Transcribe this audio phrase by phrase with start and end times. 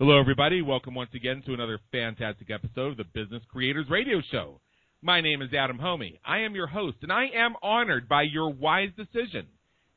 [0.00, 0.60] Hello, everybody.
[0.60, 4.60] Welcome once again to another fantastic episode of the Business Creators Radio Show.
[5.00, 6.18] My name is Adam Hommey.
[6.26, 9.46] I am your host, and I am honored by your wise decision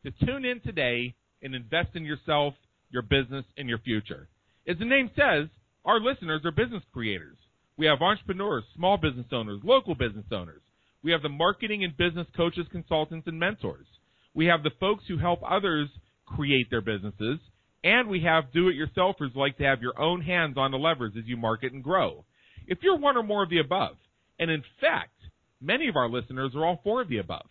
[0.05, 2.53] to tune in today and invest in yourself,
[2.91, 4.29] your business, and your future.
[4.67, 5.49] As the name says,
[5.83, 7.37] our listeners are business creators.
[7.75, 10.61] We have entrepreneurs, small business owners, local business owners.
[11.01, 13.87] We have the marketing and business coaches, consultants, and mentors.
[14.35, 15.89] We have the folks who help others
[16.27, 17.39] create their businesses.
[17.87, 20.77] And we have do it yourselfers who like to have your own hands on the
[20.77, 22.25] levers as you market and grow.
[22.67, 23.95] If you're one or more of the above,
[24.37, 25.13] and in fact,
[25.61, 27.45] many of our listeners are all four of the above,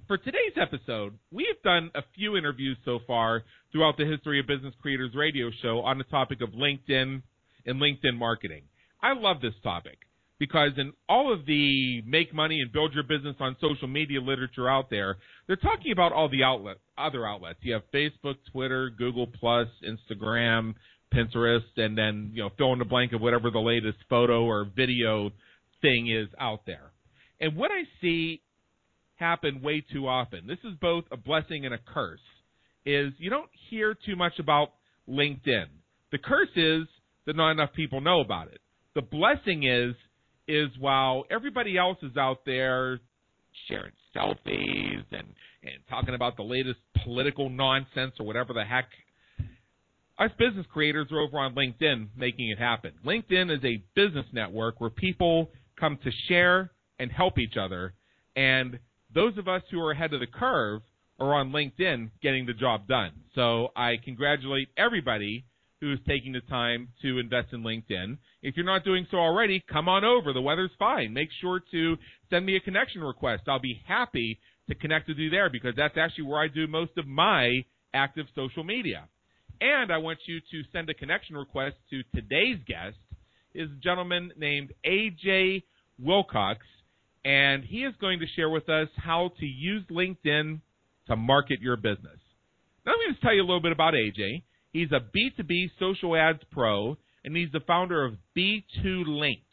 [0.06, 4.46] for today's episode, we have done a few interviews so far throughout the history of
[4.46, 7.22] Business Creators Radio Show on the topic of LinkedIn
[7.66, 8.64] and LinkedIn marketing.
[9.02, 9.98] I love this topic
[10.42, 14.68] because in all of the make money and build your business on social media literature
[14.68, 17.60] out there, they're talking about all the outlet other outlets.
[17.62, 20.74] You have Facebook, Twitter, Google Plus, Instagram,
[21.14, 24.66] Pinterest, and then you know fill in the blank of whatever the latest photo or
[24.74, 25.30] video
[25.80, 26.90] thing is out there.
[27.40, 28.42] And what I see
[29.14, 32.18] happen way too often, this is both a blessing and a curse,
[32.84, 34.72] is you don't hear too much about
[35.08, 35.66] LinkedIn.
[36.10, 36.88] The curse is
[37.26, 38.60] that not enough people know about it.
[38.96, 39.94] The blessing is
[40.48, 43.00] is while everybody else is out there
[43.68, 45.26] sharing selfies and
[45.64, 48.86] and talking about the latest political nonsense or whatever the heck
[50.18, 52.92] us business creators are over on LinkedIn making it happen.
[53.04, 57.94] LinkedIn is a business network where people come to share and help each other
[58.36, 58.78] and
[59.14, 60.82] those of us who are ahead of the curve
[61.20, 63.12] are on LinkedIn getting the job done.
[63.34, 65.44] So I congratulate everybody
[65.82, 68.16] who's taking the time to invest in LinkedIn.
[68.40, 70.32] If you're not doing so already, come on over.
[70.32, 71.12] The weather's fine.
[71.12, 71.96] Make sure to
[72.30, 73.42] send me a connection request.
[73.48, 74.38] I'll be happy
[74.68, 78.26] to connect with you there because that's actually where I do most of my active
[78.36, 79.08] social media.
[79.60, 82.96] And I want you to send a connection request to today's guest,
[83.52, 85.64] is a gentleman named AJ
[85.98, 86.60] Wilcox,
[87.24, 90.60] and he is going to share with us how to use LinkedIn
[91.08, 92.20] to market your business.
[92.86, 94.44] Now, let me just tell you a little bit about AJ.
[94.72, 99.44] He's a B2B social ads pro, and he's the founder of B2 Linked.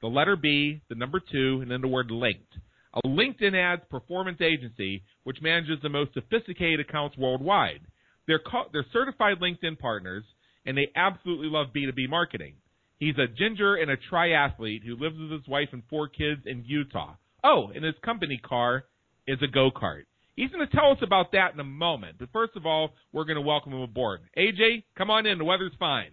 [0.00, 2.54] The letter B, the number two, and then the word linked.
[2.94, 7.80] A LinkedIn ads performance agency which manages the most sophisticated accounts worldwide.
[8.26, 8.40] They're,
[8.72, 10.24] they're certified LinkedIn partners,
[10.66, 12.54] and they absolutely love B2B marketing.
[12.98, 16.64] He's a ginger and a triathlete who lives with his wife and four kids in
[16.66, 17.14] Utah.
[17.42, 18.84] Oh, and his company car
[19.26, 20.04] is a go kart.
[20.36, 22.16] He's going to tell us about that in a moment.
[22.18, 24.20] But first of all, we're going to welcome him aboard.
[24.38, 25.38] AJ, come on in.
[25.38, 26.12] The weather's fine.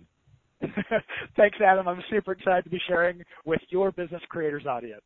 [1.37, 1.87] Thanks, Adam.
[1.87, 5.01] I'm super excited to be sharing with your business creators audience.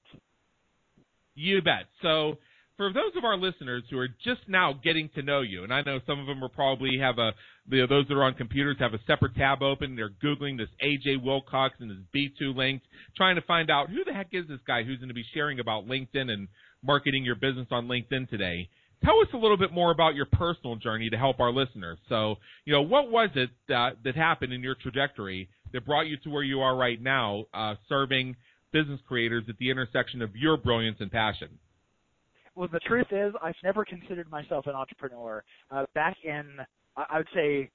[1.35, 1.85] You bet.
[2.01, 2.37] So,
[2.77, 5.81] for those of our listeners who are just now getting to know you, and I
[5.81, 7.31] know some of them are probably have a,
[7.69, 9.95] you know, those that are on computers have a separate tab open.
[9.95, 12.85] They're Googling this AJ Wilcox and his B2 links,
[13.15, 15.59] trying to find out who the heck is this guy who's going to be sharing
[15.59, 16.47] about LinkedIn and
[16.83, 18.69] marketing your business on LinkedIn today
[19.03, 21.97] tell us a little bit more about your personal journey to help our listeners.
[22.09, 22.35] So,
[22.65, 26.29] you know, what was it that that happened in your trajectory that brought you to
[26.29, 28.35] where you are right now, uh, serving
[28.71, 31.49] business creators at the intersection of your brilliance and passion?
[32.55, 35.43] Well, the truth is, I've never considered myself an entrepreneur.
[35.69, 36.57] Uh, back in,
[36.97, 37.69] I would say,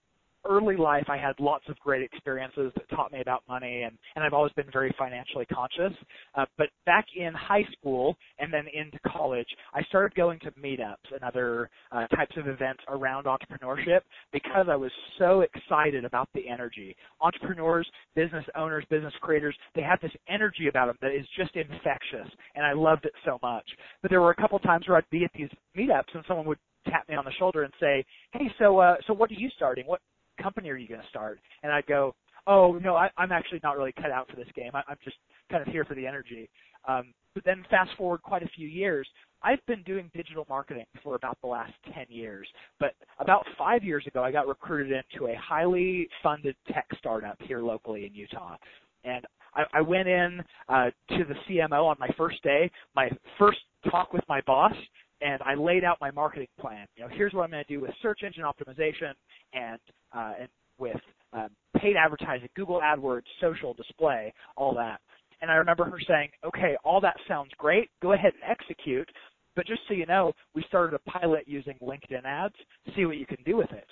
[0.49, 4.25] early life, I had lots of great experiences that taught me about money, and, and
[4.25, 5.93] I've always been very financially conscious.
[6.35, 11.13] Uh, but back in high school and then into college, I started going to meetups
[11.13, 14.01] and other uh, types of events around entrepreneurship
[14.33, 16.97] because I was so excited about the energy.
[17.21, 22.31] Entrepreneurs, business owners, business creators, they have this energy about them that is just infectious,
[22.55, 23.67] and I loved it so much.
[24.03, 26.59] But there were a couple times where I'd be at these meetups and someone would
[26.89, 29.87] tap me on the shoulder and say, "Hey, so uh, so what are you starting?
[29.87, 30.01] What
[30.43, 31.41] company are you going to start?
[31.63, 32.15] And I'd go,
[32.47, 34.71] oh no, I, I'm actually not really cut out for this game.
[34.75, 35.17] I, I'm just
[35.51, 36.49] kind of here for the energy.
[36.89, 39.07] Um, but then fast forward quite a few years,
[39.43, 42.49] I've been doing digital marketing for about the last 10 years.
[42.81, 47.61] But about five years ago, I got recruited into a highly funded tech startup here
[47.61, 48.57] locally in Utah.
[49.05, 49.25] And
[49.55, 53.59] I, I went in uh, to the CMO on my first day, my first
[53.91, 54.73] talk with my boss,
[55.21, 56.87] and I laid out my marketing plan.
[56.97, 59.13] You know, here's what I'm going to do with search engine optimization
[59.53, 59.79] and
[60.15, 60.49] uh, and
[60.79, 60.97] with
[61.33, 61.49] um,
[61.79, 65.01] paid advertising, Google AdWords, social display, all that.
[65.41, 67.91] And I remember her saying, okay, all that sounds great.
[68.03, 69.09] Go ahead and execute.
[69.55, 72.55] But just so you know, we started a pilot using LinkedIn ads.
[72.95, 73.87] See what you can do with it.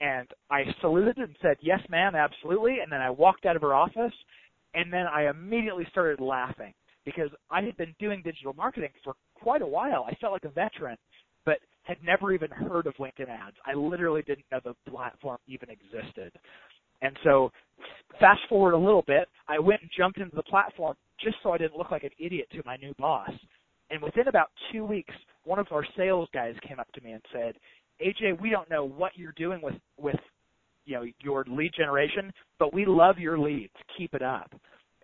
[0.00, 2.78] And I saluted and said, yes, ma'am, absolutely.
[2.82, 4.12] And then I walked out of her office
[4.74, 6.74] and then I immediately started laughing
[7.04, 9.14] because I had been doing digital marketing for
[9.44, 10.06] quite a while.
[10.08, 10.96] I felt like a veteran,
[11.44, 13.56] but had never even heard of LinkedIn ads.
[13.66, 16.32] I literally didn't know the platform even existed.
[17.02, 17.52] And so,
[18.18, 21.58] fast forward a little bit, I went and jumped into the platform just so I
[21.58, 23.30] didn't look like an idiot to my new boss.
[23.90, 25.12] And within about two weeks,
[25.44, 27.54] one of our sales guys came up to me and said,
[28.04, 30.16] AJ, we don't know what you're doing with, with
[30.86, 33.74] you know, your lead generation, but we love your leads.
[33.98, 34.50] Keep it up.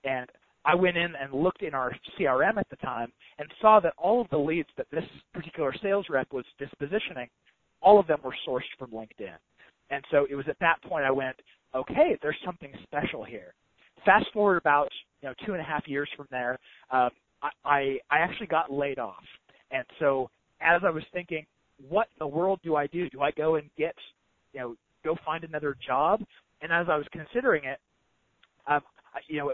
[0.05, 0.27] And
[0.65, 4.21] I went in and looked in our CRM at the time and saw that all
[4.21, 7.29] of the leads that this particular sales rep was dispositioning,
[7.81, 9.37] all of them were sourced from LinkedIn.
[9.91, 11.37] And so it was at that point I went,
[11.75, 13.55] okay, there's something special here.
[14.05, 14.89] Fast forward about
[15.23, 16.59] you know two and a half years from there,
[16.91, 17.11] um,
[17.65, 19.25] I I actually got laid off,
[19.71, 20.31] and so
[20.61, 21.45] as I was thinking,
[21.89, 23.11] what in the world do I do?
[23.11, 23.95] Do I go and get
[24.55, 26.23] you know go find another job?
[26.63, 27.79] And as I was considering it,
[28.67, 28.81] um,
[29.29, 29.53] you know,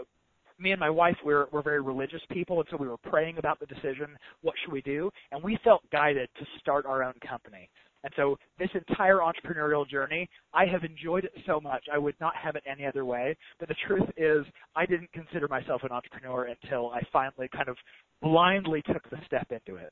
[0.59, 3.59] me and my wife we're we're very religious people, and so we were praying about
[3.59, 4.17] the decision.
[4.41, 5.09] What should we do?
[5.31, 7.69] And we felt guided to start our own company.
[8.03, 11.83] And so this entire entrepreneurial journey, I have enjoyed it so much.
[11.91, 13.35] I would not have it any other way.
[13.59, 14.45] But the truth is,
[14.75, 17.75] I didn't consider myself an entrepreneur until I finally kind of
[18.21, 19.91] blindly took the step into it.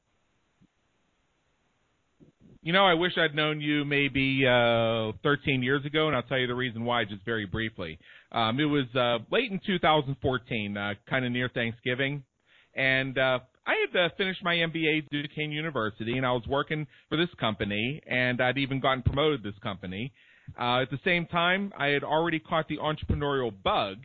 [2.65, 6.39] You know, I wish I'd known you maybe uh, 13 years ago, and I'll tell
[6.39, 8.00] you the reason why just very briefly.
[8.31, 12.23] Um, it was uh, late in 2014, uh, kind of near Thanksgiving,
[12.73, 16.88] and uh, I had uh, finished my MBA at Duquesne University, and I was working
[17.07, 20.12] for this company, and I'd even gotten promoted this company.
[20.59, 23.97] Uh, at the same time, I had already caught the entrepreneurial bug,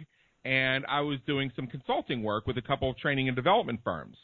[0.45, 4.19] and I was doing some consulting work with a couple of training and development firms.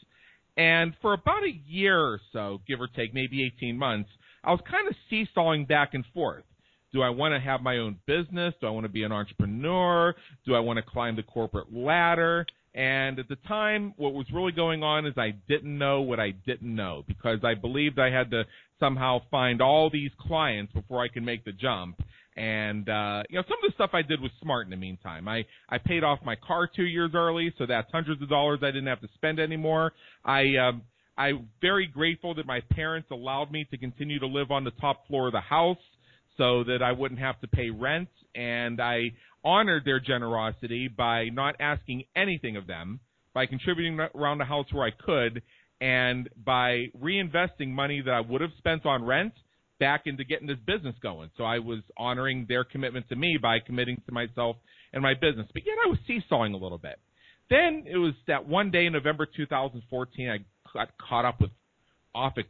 [0.57, 4.09] And for about a year or so, give or take, maybe 18 months,
[4.47, 6.45] I was kind of seesawing back and forth.
[6.93, 8.53] Do I want to have my own business?
[8.61, 10.15] Do I want to be an entrepreneur?
[10.45, 12.45] Do I want to climb the corporate ladder?
[12.73, 16.31] And at the time, what was really going on is I didn't know what I
[16.31, 18.45] didn't know because I believed I had to
[18.79, 22.01] somehow find all these clients before I could make the jump.
[22.37, 25.27] And uh, you know, some of the stuff I did was smart in the meantime.
[25.27, 28.67] I I paid off my car two years early, so that's hundreds of dollars I
[28.67, 29.91] didn't have to spend anymore.
[30.23, 30.83] I um,
[31.17, 35.07] I'm very grateful that my parents allowed me to continue to live on the top
[35.07, 35.77] floor of the house
[36.37, 38.09] so that I wouldn't have to pay rent.
[38.35, 42.99] And I honored their generosity by not asking anything of them,
[43.33, 45.41] by contributing around the house where I could,
[45.81, 49.33] and by reinvesting money that I would have spent on rent
[49.79, 51.29] back into getting this business going.
[51.37, 54.55] So I was honoring their commitment to me by committing to myself
[54.93, 55.47] and my business.
[55.53, 56.99] But yet I was seesawing a little bit.
[57.49, 60.37] Then it was that one day in November 2014, I
[60.77, 61.51] got caught up with
[62.13, 62.45] office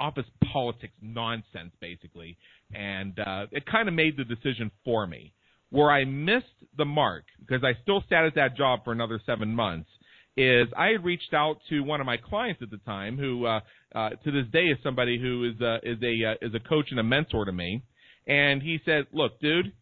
[0.00, 2.36] office politics nonsense basically,
[2.74, 5.32] and uh, it kind of made the decision for me.
[5.70, 9.54] Where I missed the mark because I still sat at that job for another seven
[9.54, 9.88] months
[10.36, 13.60] is I had reached out to one of my clients at the time, who uh,
[13.94, 16.86] uh, to this day is somebody who is uh, is a uh, is a coach
[16.90, 17.82] and a mentor to me,
[18.26, 19.72] and he said, "Look, dude,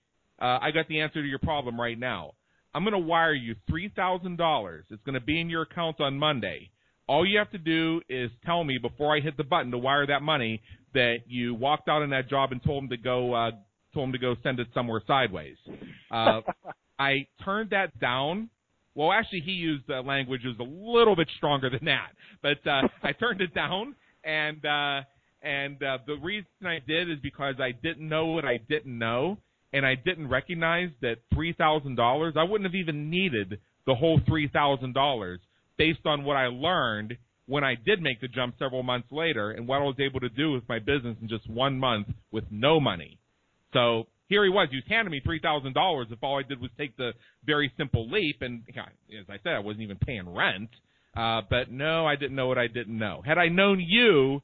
[0.41, 2.33] uh, I got the answer to your problem right now.
[2.75, 4.85] I'm going to wire you three thousand dollars.
[4.91, 6.71] It's going to be in your account on Monday.
[7.13, 10.07] All you have to do is tell me before I hit the button to wire
[10.07, 10.63] that money
[10.95, 13.51] that you walked out on that job and told him to go uh,
[13.93, 15.59] told him to go send it somewhere sideways.
[16.11, 16.41] Uh,
[16.99, 18.49] I turned that down.
[18.95, 22.89] Well, actually, he used uh, language is a little bit stronger than that, but uh,
[23.03, 25.03] I turned it down, and uh,
[25.43, 29.37] and uh, the reason I did is because I didn't know what I didn't know,
[29.75, 32.37] and I didn't recognize that three thousand dollars.
[32.39, 35.41] I wouldn't have even needed the whole three thousand dollars
[35.77, 39.67] based on what I learned when I did make the jump several months later and
[39.67, 42.81] what I was able to do with my business in just one month with no
[42.81, 43.19] money.
[43.73, 44.69] So here he was.
[44.71, 47.13] He was handing me three thousand dollars if all I did was take the
[47.45, 48.41] very simple leap.
[48.41, 50.71] And as I said, I wasn't even paying rent.
[51.15, 53.23] Uh, but no, I didn't know what I didn't know.
[53.25, 54.41] Had I known you,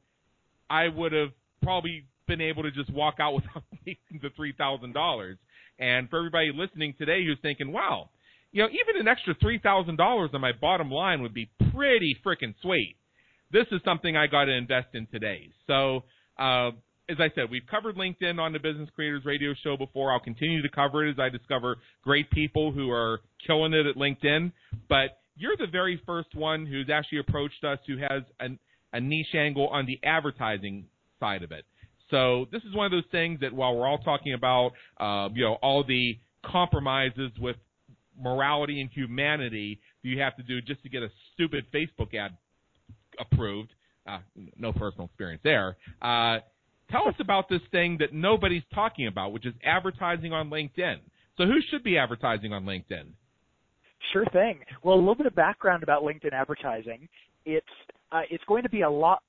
[0.69, 1.31] I would have
[1.63, 5.39] probably been able to just walk out without the three thousand dollars.
[5.79, 8.11] And for everybody listening today who's thinking, "Wow,
[8.53, 12.17] you know, even an extra three thousand dollars on my bottom line would be pretty
[12.25, 12.97] freaking sweet."
[13.51, 15.49] This is something I got to invest in today.
[15.67, 16.05] So,
[16.39, 16.73] uh,
[17.09, 20.13] as I said, we've covered LinkedIn on the Business Creators Radio Show before.
[20.13, 23.97] I'll continue to cover it as I discover great people who are killing it at
[23.97, 24.53] LinkedIn.
[24.89, 28.59] But you're the very first one who's actually approached us who has an,
[28.93, 30.85] a niche angle on the advertising
[31.19, 31.65] side of it.
[32.11, 35.45] So this is one of those things that while we're all talking about, uh, you
[35.45, 37.57] know, all the compromises with
[38.21, 42.37] morality and humanity do you have to do just to get a stupid Facebook ad
[43.19, 43.71] approved.
[44.07, 44.19] Uh,
[44.57, 45.77] no personal experience there.
[46.01, 46.39] Uh,
[46.91, 50.97] tell us about this thing that nobody's talking about, which is advertising on LinkedIn.
[51.37, 53.09] So who should be advertising on LinkedIn?
[54.13, 54.61] Sure thing.
[54.83, 57.09] Well, a little bit of background about LinkedIn advertising.
[57.45, 57.67] It's
[58.11, 59.23] uh, it's going to be a lot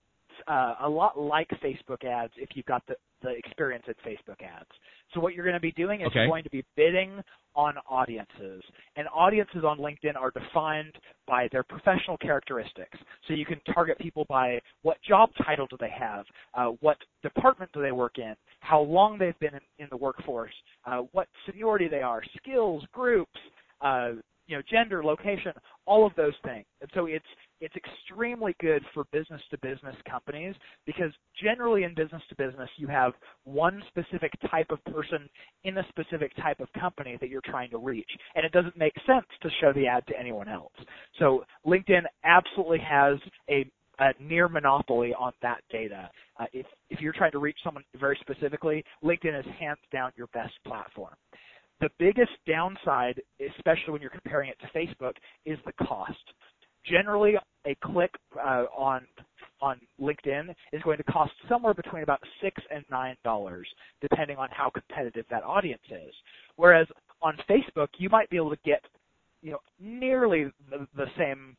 [0.48, 4.70] uh, a lot like Facebook ads if you've got the, the experience at Facebook ads.
[5.14, 6.20] So what you're going to be doing is okay.
[6.20, 7.22] you're going to be bidding
[7.56, 8.64] on audiences.
[8.96, 10.94] And audiences on LinkedIn are defined
[11.28, 12.98] by their professional characteristics.
[13.28, 17.72] So you can target people by what job title do they have, uh, what department
[17.74, 20.54] do they work in, how long they've been in, in the workforce,
[20.86, 23.40] uh, what seniority they are, skills, groups,
[23.82, 24.12] uh,
[24.48, 25.52] you know, gender, location,
[25.86, 26.66] all of those things.
[26.82, 27.26] And so it's
[27.62, 31.12] it's extremely good for business to business companies because
[31.42, 33.14] generally in business to business you have
[33.44, 35.30] one specific type of person
[35.64, 38.94] in a specific type of company that you're trying to reach and it doesn't make
[39.06, 40.74] sense to show the ad to anyone else.
[41.20, 43.18] So LinkedIn absolutely has
[43.50, 46.10] a a near monopoly on that data.
[46.40, 50.28] Uh, if if you're trying to reach someone very specifically, LinkedIn is hands down your
[50.28, 51.14] best platform.
[51.82, 55.14] The biggest downside, especially when you're comparing it to Facebook,
[55.46, 56.18] is the cost.
[56.86, 59.06] Generally, a click uh, on
[59.62, 63.68] on LinkedIn is going to cost somewhere between about six and nine dollars,
[64.02, 66.14] depending on how competitive that audience is.
[66.56, 66.88] Whereas
[67.22, 68.82] on Facebook, you might be able to get,
[69.42, 71.58] you know, nearly the, the same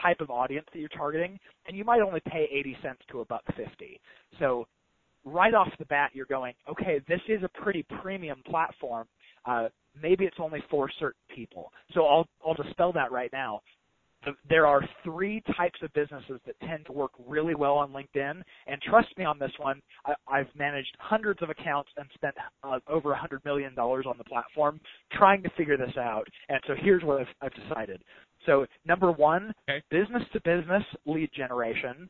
[0.00, 3.24] type of audience that you're targeting, and you might only pay 80 cents to a
[3.26, 4.00] buck 50.
[4.38, 4.66] So
[5.24, 9.06] right off the bat, you're going, okay, this is a pretty premium platform.
[9.44, 9.68] Uh,
[10.00, 11.70] maybe it's only for certain people.
[11.92, 13.60] So I'll I'll dispel that right now
[14.48, 18.42] there are three types of businesses that tend to work really well on LinkedIn.
[18.66, 22.78] And trust me on this one, I, I've managed hundreds of accounts and spent uh,
[22.88, 24.80] over a $100 million on the platform
[25.12, 26.26] trying to figure this out.
[26.48, 28.02] And so here's what I've, I've decided.
[28.46, 29.82] So number one, okay.
[29.90, 32.08] business to business lead generation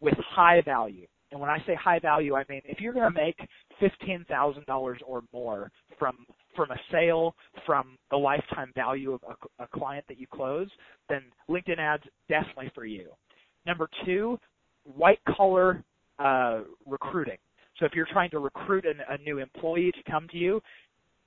[0.00, 1.06] with high value.
[1.30, 3.38] And when I say high value, I mean if you're going to make
[3.80, 7.34] $15,000 or more from from a sale,
[7.66, 10.68] from the lifetime value of a, a client that you close,
[11.08, 13.10] then LinkedIn ads definitely for you.
[13.66, 14.38] Number two,
[14.84, 15.82] white collar
[16.18, 17.38] uh, recruiting.
[17.78, 20.60] So if you're trying to recruit an, a new employee to come to you,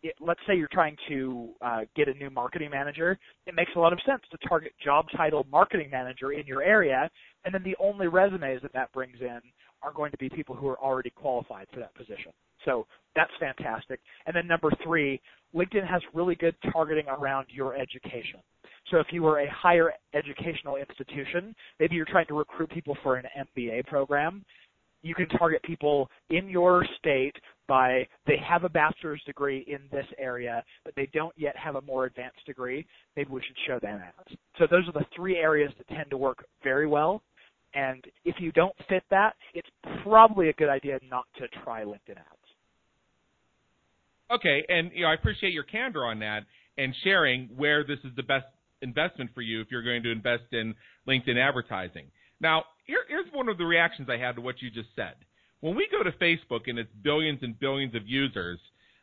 [0.03, 3.17] it, let's say you're trying to uh, get a new marketing manager,
[3.48, 7.10] it makes a lot of sense to target job title marketing manager in your area,
[7.44, 9.39] and then the only resumes that that brings in
[9.82, 12.32] are going to be people who are already qualified for that position.
[12.65, 14.00] So that's fantastic.
[14.25, 15.22] And then number three,
[15.55, 18.39] LinkedIn has really good targeting around your education.
[18.91, 23.15] So if you were a higher educational institution, maybe you're trying to recruit people for
[23.15, 23.25] an
[23.57, 24.43] MBA program,
[25.05, 27.36] you can target people in your state
[27.67, 31.81] by they have a bachelor's degree in this area, but they don't yet have a
[31.81, 32.86] more advanced degree.
[33.15, 34.38] Maybe we should show them ads.
[34.57, 37.22] So those are the three areas that tend to work very well.
[37.75, 39.67] And if you don't fit that, it's
[40.03, 42.35] probably a good idea not to try LinkedIn ads.
[44.32, 46.44] Okay, and you know I appreciate your candor on that
[46.77, 48.46] and sharing where this is the best
[48.82, 50.75] investment for you if you're going to invest in
[51.08, 52.08] LinkedIn advertising.
[52.41, 55.13] Now, here, here's one of the reactions I had to what you just said.
[55.62, 58.60] When we go to Facebook and it's billions and billions of users,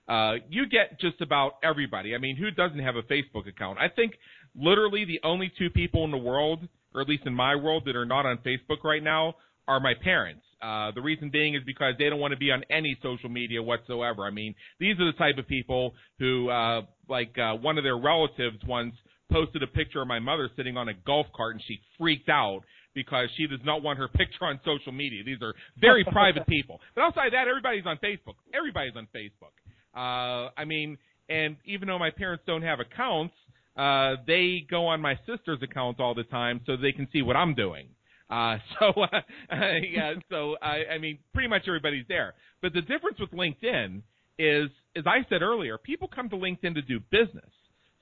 [0.09, 2.15] uh, you get just about everybody.
[2.15, 3.79] I mean, who doesn't have a Facebook account?
[3.79, 4.15] I think
[4.55, 7.97] literally the only two people in the world, or at least in my world, that
[7.97, 9.37] are not on Facebook right now
[9.69, 10.43] are my parents.
[10.61, 13.63] Uh, the reason being is because they don't want to be on any social media
[13.63, 14.25] whatsoever.
[14.25, 17.99] I mean, these are the type of people who, uh, like uh, one of their
[17.99, 18.95] relatives once
[19.31, 22.61] posted a picture of my mother sitting on a golf cart and she freaked out
[22.95, 25.25] because she does not want her picture on social media.
[25.25, 26.81] These are very private people.
[26.95, 28.35] But outside that, everybody's on Facebook.
[28.55, 29.53] Everybody's on Facebook.
[29.95, 30.97] Uh, I mean,
[31.29, 33.35] and even though my parents don't have accounts,
[33.77, 37.37] uh, they go on my sister's accounts all the time so they can see what
[37.37, 37.89] I'm doing.
[38.31, 39.21] Uh, so, uh,
[39.91, 42.35] yeah, so I, I mean, pretty much everybody's there.
[42.61, 44.03] But the difference with LinkedIn
[44.39, 47.51] is, as I said earlier, people come to LinkedIn to do business.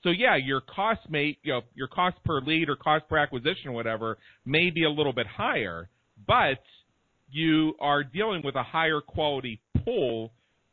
[0.03, 3.69] So yeah, your cost may, you know, your cost per lead or cost per acquisition
[3.69, 5.89] or whatever may be a little bit higher,
[6.27, 6.59] but
[7.29, 10.31] you are dealing with a higher quality pool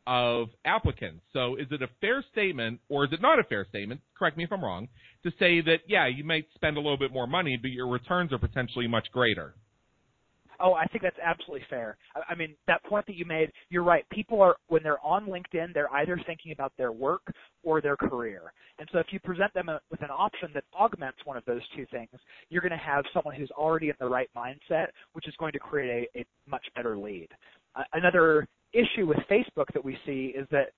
[0.08, 1.20] of applicants.
[1.34, 4.00] So is it a fair statement or is it not a fair statement?
[4.18, 4.88] Correct me if I'm wrong
[5.22, 8.32] to say that, yeah, you might spend a little bit more money, but your returns
[8.32, 9.54] are potentially much greater.
[10.60, 11.98] Oh, I think that's absolutely fair.
[12.28, 14.04] I mean, that point that you made, you're right.
[14.10, 17.22] People are, when they're on LinkedIn, they're either thinking about their work
[17.62, 18.52] or their career.
[18.78, 21.86] And so if you present them with an option that augments one of those two
[21.92, 22.08] things,
[22.48, 25.60] you're going to have someone who's already in the right mindset, which is going to
[25.60, 27.28] create a, a much better lead.
[27.76, 30.68] Uh, another issue with Facebook that we see is that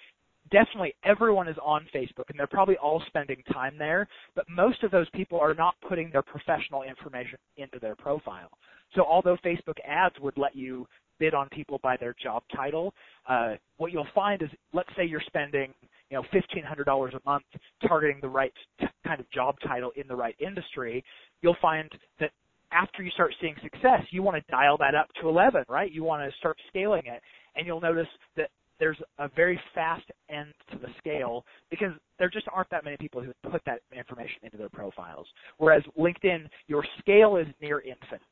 [0.50, 4.90] definitely everyone is on Facebook and they're probably all spending time there, but most of
[4.90, 8.50] those people are not putting their professional information into their profile.
[8.94, 10.86] So although Facebook ads would let you
[11.18, 12.94] bid on people by their job title,
[13.28, 15.72] uh, what you'll find is, let's say you're spending,
[16.10, 17.44] you know, $1,500 a month
[17.86, 21.04] targeting the right t- kind of job title in the right industry,
[21.42, 22.30] you'll find that
[22.72, 25.92] after you start seeing success, you want to dial that up to 11, right?
[25.92, 27.20] You want to start scaling it.
[27.56, 32.46] And you'll notice that there's a very fast end to the scale because there just
[32.52, 35.26] aren't that many people who put that information into their profiles.
[35.58, 38.22] Whereas LinkedIn, your scale is near infinite.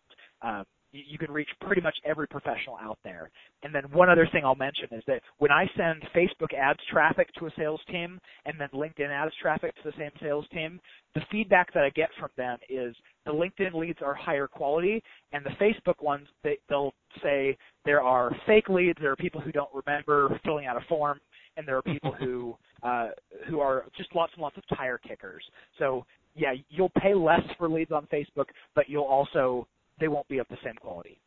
[0.43, 3.31] Um, you can reach pretty much every professional out there.
[3.63, 7.29] And then one other thing I'll mention is that when I send Facebook ads traffic
[7.39, 10.81] to a sales team and then LinkedIn ads traffic to the same sales team,
[11.15, 12.95] the feedback that I get from them is
[13.29, 18.35] the LinkedIn leads are higher quality and the Facebook ones they, they'll say there are
[18.47, 21.21] fake leads, there are people who don't remember filling out a form,
[21.57, 23.09] and there are people who uh,
[23.49, 25.43] who are just lots and lots of tire kickers.
[25.79, 29.69] So yeah, you'll pay less for leads on Facebook, but you'll also
[30.01, 31.21] they won't be of the same quality.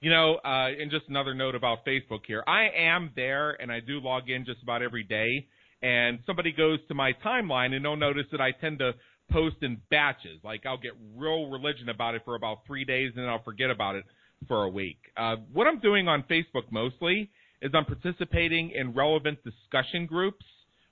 [0.00, 2.44] You know, uh, and just another note about Facebook here.
[2.46, 5.48] I am there, and I do log in just about every day.
[5.82, 8.92] And somebody goes to my timeline, and they'll notice that I tend to
[9.30, 10.40] post in batches.
[10.42, 13.70] Like I'll get real religion about it for about three days, and then I'll forget
[13.70, 14.04] about it
[14.46, 14.98] for a week.
[15.16, 17.30] Uh, what I'm doing on Facebook mostly
[17.60, 20.44] is I'm participating in relevant discussion groups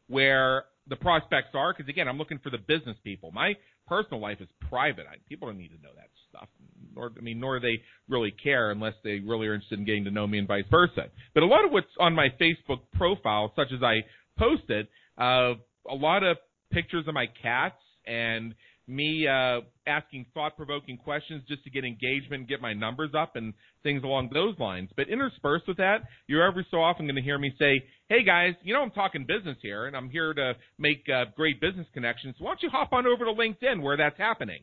[0.08, 1.72] where the prospects are.
[1.72, 3.30] Because again, I'm looking for the business people.
[3.30, 3.54] My
[3.86, 5.06] personal life is private.
[5.10, 6.48] I, people don't need to know that stuff.
[6.94, 10.04] Nor, I mean, nor do they really care unless they really are interested in getting
[10.04, 11.06] to know me and vice versa.
[11.34, 14.04] But a lot of what's on my Facebook profile, such as I
[14.38, 14.88] posted,
[15.18, 15.54] uh,
[15.88, 16.36] a lot of
[16.72, 17.76] pictures of my cats
[18.06, 18.54] and
[18.88, 23.52] me uh, asking thought-provoking questions just to get engagement and get my numbers up and
[23.82, 24.90] things along those lines.
[24.96, 28.54] But interspersed with that, you're every so often going to hear me say, "Hey guys,
[28.62, 32.36] you know I'm talking business here, and I'm here to make uh, great business connections.
[32.38, 34.62] So why don't you hop on over to LinkedIn where that's happening?"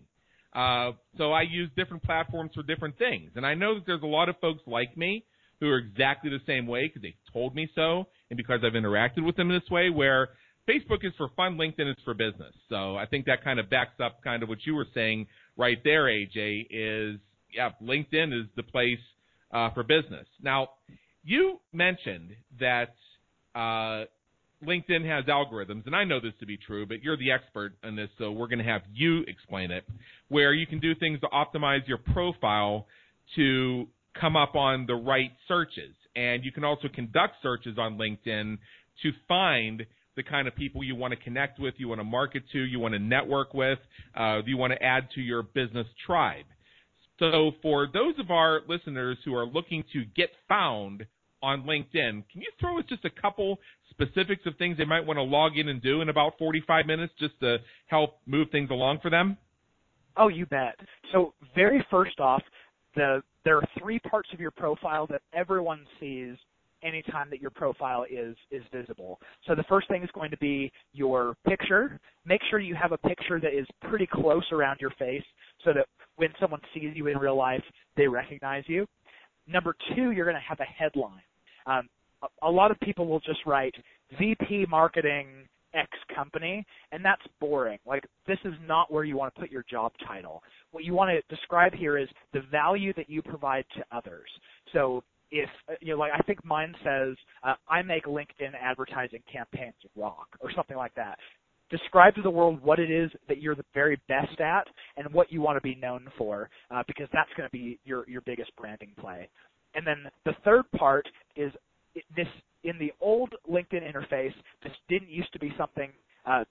[0.54, 4.08] Uh, so I use different platforms for different things, and I know that there's a
[4.08, 5.26] lot of folks like me
[5.60, 9.26] who are exactly the same way because they've told me so, and because I've interacted
[9.26, 10.30] with them this way, where
[10.70, 12.54] Facebook is for fun, LinkedIn is for business.
[12.70, 15.78] So I think that kind of backs up kind of what you were saying right
[15.84, 17.20] there, AJ, is
[17.54, 19.00] yeah, LinkedIn is the place
[19.52, 20.26] uh, for business.
[20.42, 20.70] Now,
[21.24, 22.96] you mentioned that
[23.56, 24.06] uh,
[24.66, 27.96] LinkedIn has algorithms, and I know this to be true, but you're the expert in
[27.96, 29.86] this, so we're going to have you explain it,
[30.30, 32.88] where you can do things to optimize your profile
[33.36, 33.88] to
[34.20, 35.96] come up on the right searches.
[36.16, 38.58] And you can also conduct searches on LinkedIn
[39.02, 42.44] to find the kind of people you want to connect with, you want to market
[42.52, 43.80] to, you want to network with,
[44.16, 46.46] uh, you want to add to your business tribe.
[47.20, 51.06] So, for those of our listeners who are looking to get found
[51.42, 55.18] on LinkedIn, can you throw us just a couple specifics of things they might want
[55.18, 59.00] to log in and do in about 45 minutes just to help move things along
[59.02, 59.38] for them?
[60.18, 60.76] Oh, you bet.
[61.12, 62.42] So, very first off,
[62.96, 66.36] the there are three parts of your profile that everyone sees
[66.84, 69.20] anytime that your profile is is visible.
[69.48, 72.00] So the first thing is going to be your picture.
[72.26, 75.24] Make sure you have a picture that is pretty close around your face
[75.64, 77.64] so that when someone sees you in real life,
[77.98, 78.86] they recognize you.
[79.48, 81.22] Number two, you're going to have a headline.
[81.66, 81.90] Um,
[82.22, 83.76] a, a lot of people will just write
[84.18, 87.80] VP Marketing X company, and that's boring.
[87.86, 90.44] Like, this is not where you want to put your job title.
[90.72, 94.30] What you want to describe here is the value that you provide to others.
[94.72, 99.24] So, if uh, you know, like I think mine says, uh, I make LinkedIn advertising
[99.32, 101.18] campaigns rock or something like that.
[101.72, 105.32] Describe to the world what it is that you're the very best at and what
[105.32, 108.56] you want to be known for, uh, because that's going to be your your biggest
[108.56, 109.28] branding play.
[109.74, 111.52] And then the third part is
[112.16, 112.28] this
[112.64, 114.34] in the old LinkedIn interface.
[114.62, 115.92] This didn't used to be something.
[116.28, 116.44] Uh,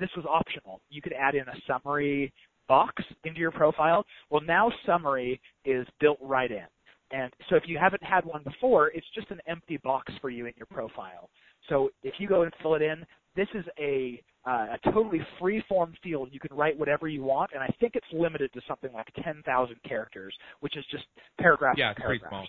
[0.00, 0.80] this was optional.
[0.90, 2.32] You could add in a summary
[2.68, 4.04] box into your profile.
[4.30, 6.66] Well, now summary is built right in.
[7.12, 10.46] And so if you haven't had one before, it's just an empty box for you
[10.46, 11.30] in your profile.
[11.68, 13.04] So if you go and fill it in,
[13.36, 16.30] this is a, uh, a totally free form field.
[16.32, 19.76] You can write whatever you want, and I think it's limited to something like 10,000
[19.86, 21.04] characters, which is just
[21.38, 21.78] paragraphs.
[21.78, 22.30] Yeah, paragraphs.
[22.30, 22.46] small.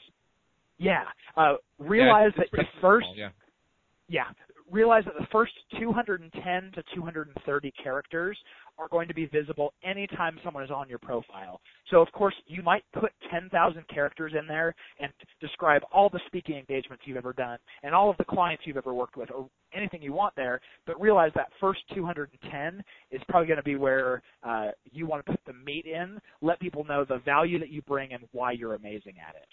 [0.78, 1.04] Yeah.
[1.36, 3.30] Uh, realize yeah, that the small, first yeah.
[4.08, 4.26] yeah,
[4.72, 8.38] realize that the first 210 to 230 characters
[8.78, 11.60] are going to be visible anytime someone is on your profile.
[11.90, 15.12] So of course you might put 10,000 characters in there and
[15.42, 18.94] describe all the speaking engagements you've ever done and all of the clients you've ever
[18.94, 23.58] worked with or anything you want there, but realize that first 210 is probably going
[23.58, 27.20] to be where uh, you want to put the meat in, let people know the
[27.20, 29.48] value that you bring and why you're amazing at it.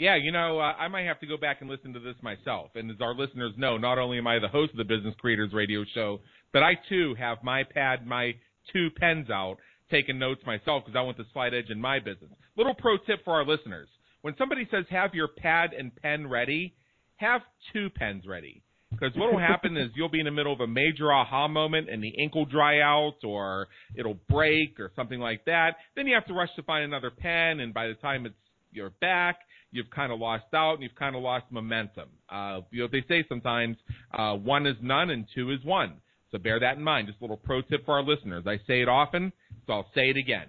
[0.00, 2.70] Yeah, you know, uh, I might have to go back and listen to this myself.
[2.74, 5.52] And as our listeners know, not only am I the host of the Business Creators
[5.52, 6.20] Radio Show,
[6.54, 8.32] but I too have my pad, my
[8.72, 9.58] two pens out,
[9.90, 12.30] taking notes myself because I want the slight edge in my business.
[12.56, 13.88] Little pro tip for our listeners:
[14.22, 16.72] when somebody says have your pad and pen ready,
[17.16, 17.42] have
[17.74, 18.62] two pens ready.
[18.90, 21.88] Because what will happen is you'll be in the middle of a major aha moment
[21.90, 25.76] and the ink will dry out or it'll break or something like that.
[25.94, 28.34] Then you have to rush to find another pen, and by the time it's
[28.72, 29.38] you're back,
[29.72, 32.08] you've kind of lost out and you've kind of lost momentum.
[32.28, 33.76] Uh, you know, they say sometimes
[34.16, 35.94] uh, one is none and two is one.
[36.32, 37.08] So bear that in mind.
[37.08, 38.44] Just a little pro tip for our listeners.
[38.46, 39.32] I say it often,
[39.66, 40.46] so I'll say it again.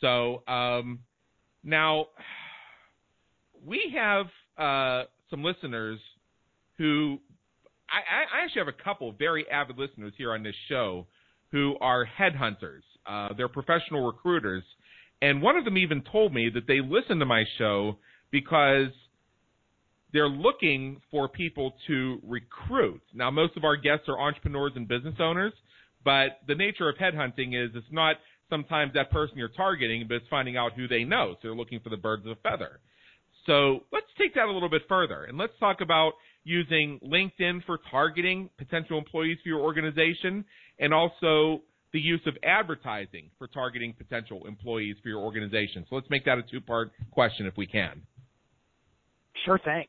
[0.00, 1.00] So um,
[1.64, 2.06] now
[3.64, 5.98] we have uh, some listeners
[6.78, 7.18] who
[7.90, 11.06] I, I, actually have a couple very avid listeners here on this show
[11.50, 12.82] who are headhunters.
[13.06, 14.62] Uh, they're professional recruiters,
[15.20, 17.96] and one of them even told me that they listen to my show
[18.30, 18.88] because
[20.12, 23.02] they're looking for people to recruit.
[23.14, 25.52] Now, most of our guests are entrepreneurs and business owners,
[26.04, 28.16] but the nature of headhunting is it's not
[28.48, 31.34] sometimes that person you're targeting, but it's finding out who they know.
[31.34, 32.80] So they're looking for the birds of a feather.
[33.46, 36.12] So let's take that a little bit further and let's talk about
[36.44, 40.44] using LinkedIn for targeting potential employees for your organization
[40.78, 41.62] and also
[41.92, 45.84] the use of advertising for targeting potential employees for your organization.
[45.88, 48.02] So let's make that a two part question if we can.
[49.44, 49.84] Sure thing.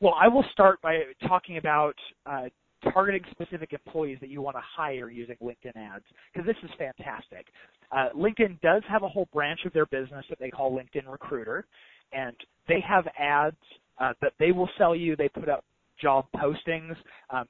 [0.00, 1.94] Well, I will start by talking about
[2.26, 2.48] uh,
[2.92, 7.46] targeting specific employees that you want to hire using LinkedIn ads because this is fantastic.
[7.92, 11.66] Uh, LinkedIn does have a whole branch of their business that they call LinkedIn Recruiter,
[12.12, 12.36] and
[12.68, 13.56] they have ads
[13.98, 15.16] uh, that they will sell you.
[15.16, 15.64] They put up
[16.00, 16.96] job postings.
[17.30, 17.46] Um,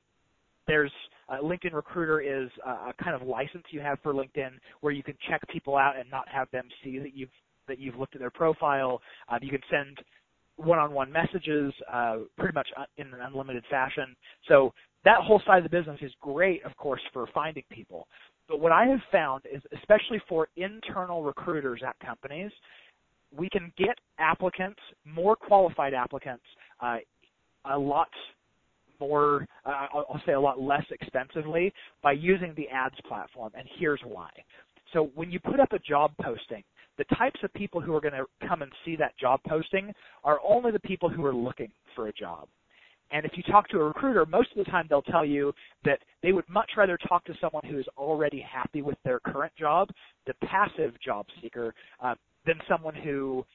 [0.67, 0.93] there's
[1.29, 5.15] uh, LinkedIn Recruiter is a kind of license you have for LinkedIn where you can
[5.29, 7.31] check people out and not have them see that you've
[7.69, 9.01] that you've looked at their profile.
[9.29, 9.99] Uh, you can send
[10.61, 14.15] one-on-one messages uh, pretty much in an unlimited fashion.
[14.49, 14.73] So
[15.05, 18.07] that whole side of the business is great, of course, for finding people.
[18.49, 22.51] But what I have found is, especially for internal recruiters at companies,
[23.37, 26.43] we can get applicants, more qualified applicants,
[26.81, 26.97] uh,
[27.71, 28.09] a lot
[28.99, 33.53] more, uh, I'll say a lot less expensively by using the ads platform.
[33.57, 34.31] And here's why.
[34.93, 36.65] So when you put up a job posting,
[37.01, 39.91] the types of people who are going to come and see that job posting
[40.23, 42.47] are only the people who are looking for a job.
[43.11, 45.53] And if you talk to a recruiter, most of the time they'll tell you
[45.87, 49.53] that they would much rather talk to someone who is already happy with their current
[49.59, 49.89] job,
[50.27, 53.47] the passive job seeker, uh, than someone who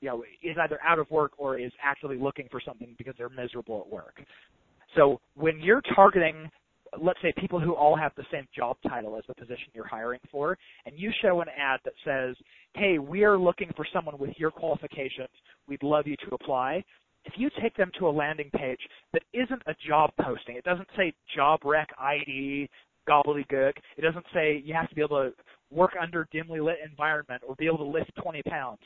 [0.00, 3.28] you know is either out of work or is actively looking for something because they're
[3.28, 4.20] miserable at work.
[4.96, 6.50] So when you're targeting
[7.00, 10.20] let's say people who all have the same job title as the position you're hiring
[10.30, 12.36] for, and you show an ad that says,
[12.74, 15.28] hey, we are looking for someone with your qualifications.
[15.66, 16.84] We'd love you to apply.
[17.24, 18.80] If you take them to a landing page
[19.12, 22.70] that isn't a job posting, it doesn't say job rec ID,
[23.08, 23.72] gobbledygook.
[23.96, 25.32] It doesn't say you have to be able to
[25.70, 28.80] work under dimly lit environment or be able to lift 20 pounds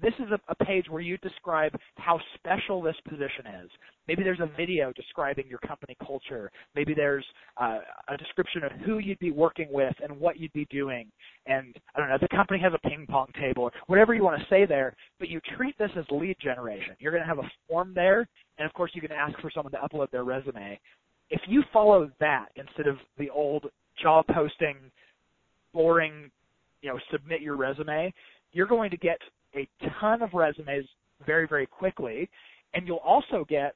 [0.00, 3.70] this is a, a, page where you describe how special this position is.
[4.08, 6.50] Maybe there's a video describing your company culture.
[6.74, 7.24] Maybe there's
[7.58, 7.78] uh,
[8.08, 11.06] a description of who you'd be working with and what you'd be doing.
[11.46, 14.40] And I don't know, the company has a ping pong table or whatever you want
[14.40, 16.96] to say there, but you treat this as lead generation.
[16.98, 18.26] You're going to have a form there,
[18.58, 20.78] and of course you can ask for someone to upload their resume.
[21.30, 23.66] If you follow that instead of the old
[24.02, 24.76] job posting,
[25.72, 26.30] boring,
[26.82, 28.12] you know, submit your resume,
[28.52, 29.18] you're going to get
[29.56, 29.68] a
[30.00, 30.86] ton of resumes
[31.26, 32.28] very, very quickly,
[32.74, 33.74] and you'll also get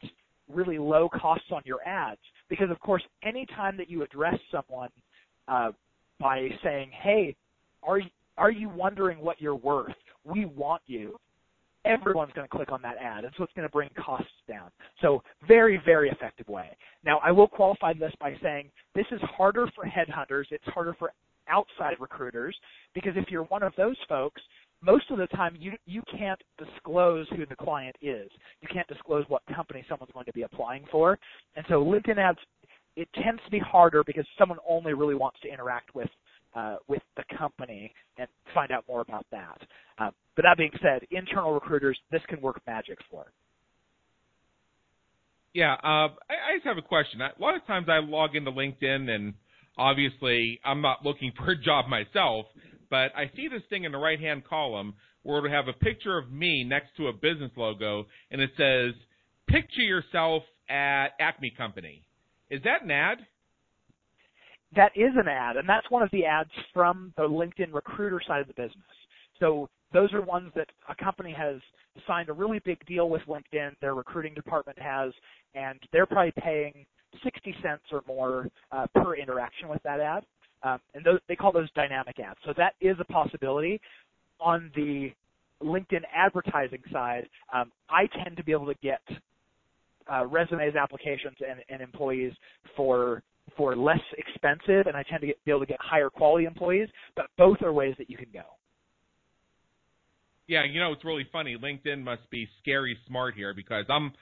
[0.52, 4.90] really low costs on your ads because, of course, anytime that you address someone
[5.48, 5.72] uh,
[6.20, 7.36] by saying, "Hey,
[7.82, 9.94] are you, are you wondering what you're worth?
[10.24, 11.18] We want you."
[11.84, 14.72] Everyone's going to click on that ad, and so it's going to bring costs down.
[15.00, 16.76] So, very, very effective way.
[17.04, 20.46] Now, I will qualify this by saying this is harder for headhunters.
[20.50, 21.12] It's harder for
[21.48, 22.56] outside recruiters
[22.92, 24.42] because if you're one of those folks,
[24.86, 28.30] most of the time you you can't disclose who the client is.
[28.60, 31.18] You can't disclose what company someone's going to be applying for.
[31.56, 32.38] And so LinkedIn ads
[32.94, 36.08] it tends to be harder because someone only really wants to interact with
[36.54, 39.58] uh, with the company and find out more about that.
[39.98, 43.26] Uh, but that being said, internal recruiters, this can work magic for.
[45.52, 47.20] Yeah, uh, I, I just have a question.
[47.20, 49.34] A lot of times I log into LinkedIn and
[49.76, 52.46] obviously I'm not looking for a job myself,
[52.90, 56.18] but I see this thing in the right hand column where it'll have a picture
[56.18, 58.94] of me next to a business logo and it says,
[59.48, 62.02] Picture yourself at Acme Company.
[62.50, 63.18] Is that an ad?
[64.74, 68.40] That is an ad, and that's one of the ads from the LinkedIn recruiter side
[68.40, 68.82] of the business.
[69.38, 71.56] So those are ones that a company has
[72.06, 75.12] signed a really big deal with LinkedIn, their recruiting department has,
[75.54, 76.84] and they're probably paying
[77.22, 80.24] 60 cents or more uh, per interaction with that ad.
[80.62, 82.38] Um, and those, they call those dynamic ads.
[82.44, 83.80] So that is a possibility.
[84.40, 85.10] On the
[85.62, 89.00] LinkedIn advertising side, um, I tend to be able to get
[90.12, 92.32] uh, resumes, applications, and, and, employees
[92.76, 93.22] for
[93.56, 96.88] for less expensive, and I tend to get, be able to get higher quality employees.
[97.16, 98.42] But both are ways that you can go.
[100.46, 101.56] Yeah, you know it's really funny.
[101.56, 104.12] LinkedIn must be scary smart here because I'm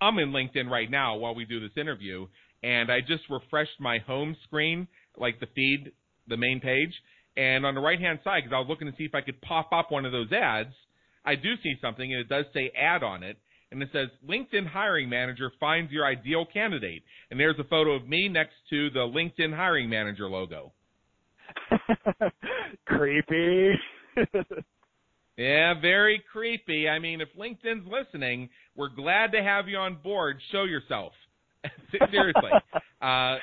[0.00, 2.26] I'm in LinkedIn right now while we do this interview,
[2.62, 5.92] and I just refreshed my home screen, like the feed,
[6.28, 6.92] the main page,
[7.36, 9.40] and on the right hand side, because I was looking to see if I could
[9.40, 10.74] pop up one of those ads,
[11.24, 13.38] I do see something, and it does say ad on it,
[13.70, 18.08] and it says LinkedIn hiring manager finds your ideal candidate, and there's a photo of
[18.08, 20.72] me next to the LinkedIn hiring manager logo.
[22.86, 23.72] Creepy.
[25.36, 26.88] Yeah, very creepy.
[26.88, 30.36] I mean, if LinkedIn's listening, we're glad to have you on board.
[30.50, 31.12] Show yourself.
[31.90, 32.50] Seriously.
[33.00, 33.36] Uh,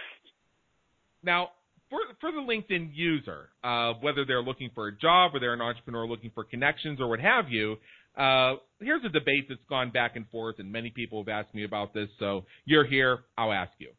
[1.24, 1.50] now,
[1.90, 5.62] for for the LinkedIn user, uh, whether they're looking for a job or they're an
[5.62, 7.78] entrepreneur looking for connections or what have you,
[8.18, 11.64] uh, here's a debate that's gone back and forth, and many people have asked me
[11.64, 12.10] about this.
[12.20, 13.90] So you're here, I'll ask you: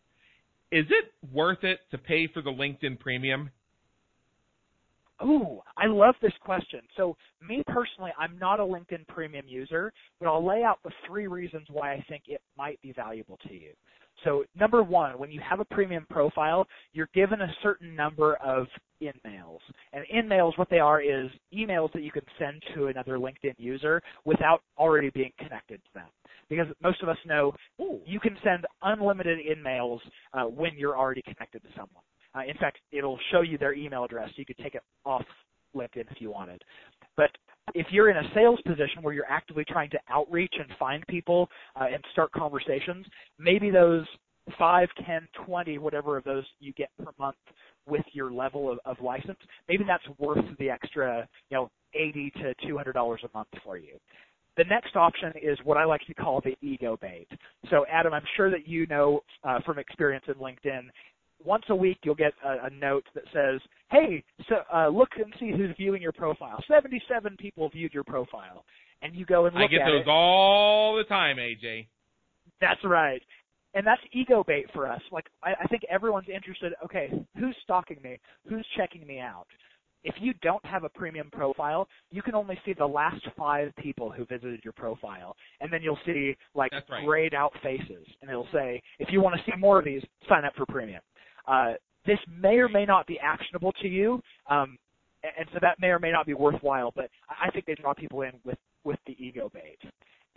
[0.71, 3.51] Is it worth it to pay for the LinkedIn Premium?
[5.23, 6.81] Ooh, I love this question.
[6.97, 11.27] So, me personally, I'm not a LinkedIn Premium user, but I'll lay out the three
[11.27, 13.73] reasons why I think it might be valuable to you.
[14.25, 18.67] So, number one, when you have a premium profile, you're given a certain number of
[19.01, 19.63] in-mails.
[19.93, 24.03] And in-mails, what they are is emails that you can send to another LinkedIn user
[24.25, 26.09] without already being connected to them.
[26.49, 30.03] Because most of us know ooh, you can send unlimited in-mails
[30.35, 32.05] uh, when you're already connected to someone.
[32.35, 34.29] Uh, in fact, it'll show you their email address.
[34.29, 35.25] So you could take it off
[35.75, 36.63] LinkedIn if you wanted.
[37.17, 37.31] But
[37.75, 41.49] if you're in a sales position where you're actively trying to outreach and find people
[41.81, 43.07] uh, and start conversations,
[43.39, 44.05] maybe those
[44.59, 47.37] five, ten, twenty, whatever of those you get per month
[47.87, 52.55] with your level of, of license, maybe that's worth the extra, you know, eighty to
[52.67, 53.97] two hundred dollars a month for you.
[54.57, 57.29] The next option is what I like to call the ego bait.
[57.71, 60.83] So, Adam, I'm sure that you know uh, from experience in LinkedIn,
[61.45, 65.33] once a week you'll get a, a note that says, "Hey, so uh, look and
[65.39, 66.63] see who's viewing your profile.
[66.69, 68.65] 77 people viewed your profile."
[69.03, 70.09] And you go and look I get those it.
[70.09, 71.87] all the time, AJ.
[72.61, 73.23] That's right.
[73.73, 75.01] And that's ego bait for us.
[75.11, 76.75] Like I, I think everyone's interested.
[76.85, 78.19] Okay, who's stalking me?
[78.49, 79.47] Who's checking me out?
[80.03, 84.11] If you don't have a premium profile, you can only see the last five people
[84.11, 87.05] who visited your profile, and then you'll see like right.
[87.05, 90.45] grayed out faces, and it'll say, if you want to see more of these, sign
[90.45, 91.03] up for premium.
[91.51, 91.73] Uh,
[92.07, 94.79] this may or may not be actionable to you, um,
[95.23, 96.93] and so that may or may not be worthwhile.
[96.95, 99.79] But I think they draw people in with with the ego bait.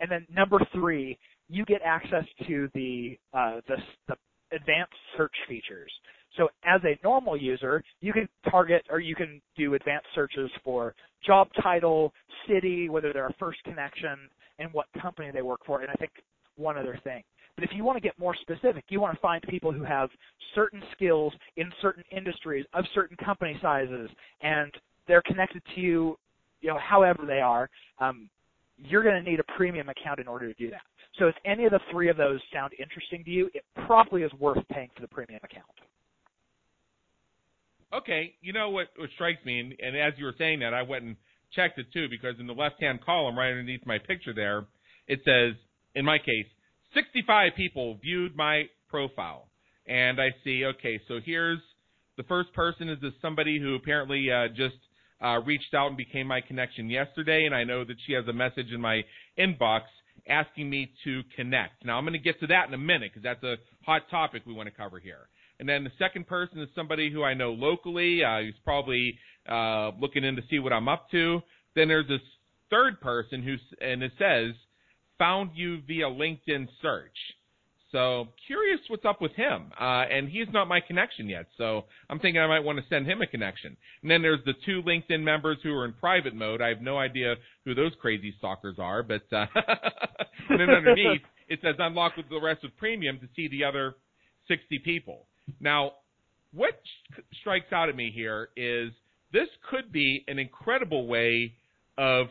[0.00, 3.76] And then number three, you get access to the uh, the,
[4.08, 4.16] the
[4.54, 5.90] advanced search features.
[6.36, 10.94] So as a normal user, you can target or you can do advanced searches for
[11.24, 12.12] job title,
[12.48, 15.80] city, whether they're a first connection, and what company they work for.
[15.80, 16.10] And I think
[16.56, 17.22] one other thing.
[17.56, 20.10] But if you want to get more specific, you want to find people who have
[20.54, 24.10] certain skills in certain industries of certain company sizes,
[24.42, 24.72] and
[25.06, 26.18] they're connected to you,
[26.60, 27.70] you know, however they are.
[28.00, 28.28] Um,
[28.76, 30.80] you're going to need a premium account in order to do that.
[31.18, 34.32] So if any of the three of those sound interesting to you, it probably is
[34.40, 35.66] worth paying for the premium account.
[37.92, 40.82] Okay, you know what, what strikes me, and, and as you were saying that, I
[40.82, 41.14] went and
[41.54, 44.64] checked it too because in the left-hand column, right underneath my picture there,
[45.06, 45.54] it says,
[45.94, 46.46] in my case,
[46.94, 49.48] 65 people viewed my profile,
[49.86, 51.58] and I see, okay, so here's
[52.16, 54.76] the first person is this somebody who apparently uh, just
[55.22, 58.32] uh, reached out and became my connection yesterday, and I know that she has a
[58.32, 59.02] message in my
[59.38, 59.82] inbox
[60.28, 61.84] asking me to connect.
[61.84, 64.42] Now I'm going to get to that in a minute because that's a hot topic
[64.46, 65.28] we want to cover here.
[65.60, 68.24] And then the second person is somebody who I know locally.
[68.24, 71.40] Uh, he's probably uh, looking in to see what I'm up to.
[71.76, 72.20] Then there's this
[72.70, 74.54] third person who's and it says
[75.18, 77.16] found you via LinkedIn search.
[77.94, 79.70] So curious what's up with him.
[79.80, 81.46] Uh, and he's not my connection yet.
[81.56, 83.76] So I'm thinking I might want to send him a connection.
[84.02, 86.60] And then there's the two LinkedIn members who are in private mode.
[86.60, 89.46] I have no idea who those crazy stalkers are, but uh,
[90.48, 93.94] then underneath it says unlock with the rest of premium to see the other
[94.48, 95.26] 60 people.
[95.60, 95.92] Now,
[96.52, 96.80] what
[97.40, 98.90] strikes out at me here is
[99.32, 101.54] this could be an incredible way
[101.96, 102.26] of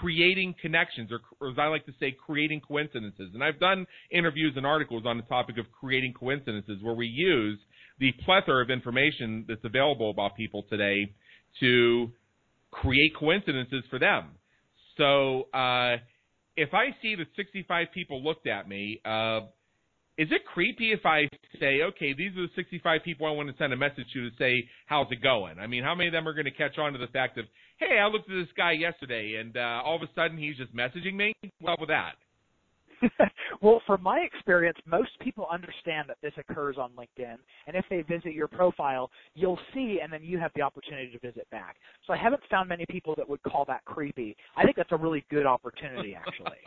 [0.00, 3.30] creating connections, or, or, as I like to say, creating coincidences.
[3.34, 7.58] And I've done interviews and articles on the topic of creating coincidences where we use
[7.98, 11.12] the plethora of information that's available about people today
[11.60, 12.10] to
[12.70, 14.30] create coincidences for them.
[14.96, 15.96] So uh,
[16.56, 19.40] if I see that 65 people looked at me, uh,
[20.16, 23.56] is it creepy if I say, okay, these are the 65 people I want to
[23.58, 25.58] send a message to to say, how's it going?
[25.58, 27.46] I mean, how many of them are going to catch on to the fact of,
[27.78, 30.74] hey, I looked at this guy yesterday and uh, all of a sudden he's just
[30.74, 31.34] messaging me?
[31.60, 32.14] Well, with that.
[33.60, 38.02] well, from my experience, most people understand that this occurs on LinkedIn, and if they
[38.02, 41.76] visit your profile, you'll see, and then you have the opportunity to visit back.
[42.06, 44.36] So I haven't found many people that would call that creepy.
[44.56, 46.58] I think that's a really good opportunity, actually.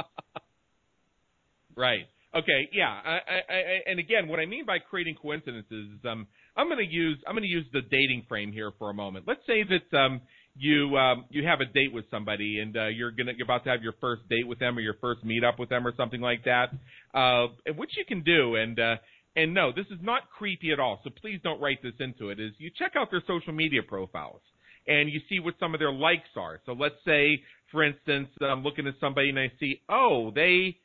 [1.75, 2.07] right.
[2.37, 2.69] Okay.
[2.71, 2.89] Yeah.
[2.89, 6.85] I, I, I, and again, what I mean by creating coincidences is, um, I'm going
[6.85, 9.25] to use I'm going to use the dating frame here for a moment.
[9.27, 10.21] Let's say that um,
[10.55, 13.69] you um, you have a date with somebody and uh, you're gonna you're about to
[13.69, 16.21] have your first date with them or your first meet up with them or something
[16.21, 16.69] like that.
[17.13, 18.95] Uh, which you can do and uh,
[19.35, 20.99] and no, this is not creepy at all.
[21.03, 22.39] So please don't write this into it.
[22.39, 24.41] Is you check out their social media profiles
[24.87, 26.59] and you see what some of their likes are.
[26.65, 30.77] So let's say, for instance, I'm looking at somebody and I see, oh, they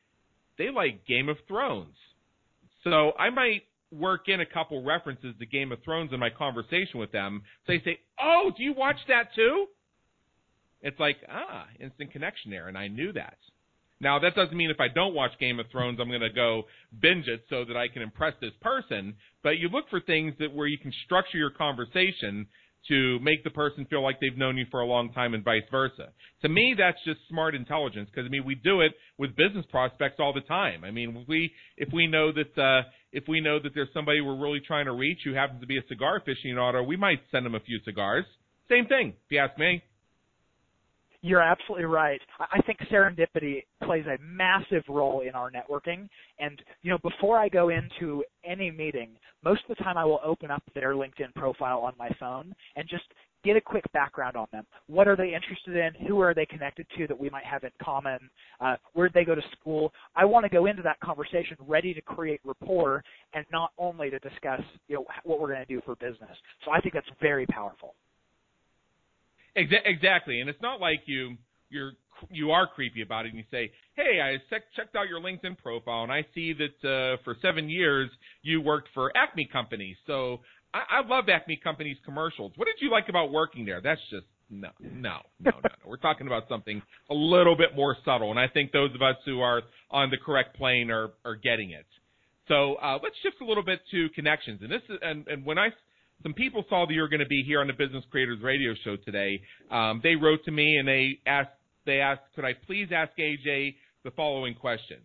[0.58, 1.96] they like Game of Thrones.
[2.84, 6.98] So I might work in a couple references to Game of Thrones in my conversation
[6.98, 7.42] with them.
[7.66, 9.68] So they say, "Oh, do you watch that too?"
[10.80, 13.38] It's like, ah, instant connection there, and I knew that.
[14.00, 16.64] Now that doesn't mean if I don't watch Game of Thrones, I'm going to go
[17.00, 19.14] binge it so that I can impress this person.
[19.44, 22.48] But you look for things that where you can structure your conversation
[22.88, 25.62] to make the person feel like they've known you for a long time and vice
[25.70, 26.08] versa.
[26.42, 30.16] To me, that's just smart intelligence because I mean we do it with business prospects
[30.18, 30.84] all the time.
[30.84, 34.40] I mean, we if we know that uh, if we know that there's somebody we're
[34.40, 37.54] really trying to reach who happens to be a cigar aficionado, we might send them
[37.54, 38.24] a few cigars.
[38.68, 39.82] Same thing, if you ask me.
[41.24, 42.20] You're absolutely right.
[42.40, 46.08] I think serendipity plays a massive role in our networking.
[46.40, 49.10] And, you know, before I go into any meeting,
[49.44, 52.88] most of the time I will open up their LinkedIn profile on my phone and
[52.88, 53.04] just
[53.44, 54.66] get a quick background on them.
[54.88, 56.06] What are they interested in?
[56.08, 58.18] Who are they connected to that we might have in common?
[58.60, 59.92] Uh, where did they go to school?
[60.16, 64.18] I want to go into that conversation ready to create rapport and not only to
[64.18, 66.36] discuss, you know, what we're going to do for business.
[66.64, 67.94] So I think that's very powerful.
[69.54, 71.36] Exactly, and it's not like you
[71.68, 71.92] you're
[72.30, 76.04] you are creepy about it and you say, "Hey, I checked out your LinkedIn profile
[76.04, 78.10] and I see that uh, for seven years
[78.42, 79.96] you worked for Acme Company.
[80.06, 80.40] So
[80.72, 82.52] I, I love Acme Company's commercials.
[82.56, 85.70] What did you like about working there?" That's just no, no, no, no, no.
[85.86, 89.16] We're talking about something a little bit more subtle, and I think those of us
[89.24, 91.86] who are on the correct plane are are getting it.
[92.48, 95.58] So uh, let's shift a little bit to connections, and this is, and, and when
[95.58, 95.68] I
[96.22, 98.74] some people saw that you were going to be here on the Business Creators Radio
[98.84, 99.40] Show today.
[99.70, 101.50] Um, they wrote to me and they asked,
[101.84, 105.02] they asked, could I please ask AJ the following questions?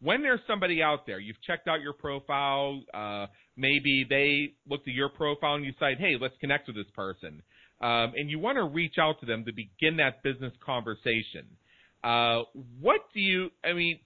[0.00, 4.94] When there's somebody out there, you've checked out your profile, uh, maybe they looked at
[4.94, 7.42] your profile and you decide, hey, let's connect with this person,
[7.80, 11.46] um, and you want to reach out to them to begin that business conversation.
[12.04, 12.42] Uh,
[12.80, 13.50] what do you?
[13.64, 13.98] I mean,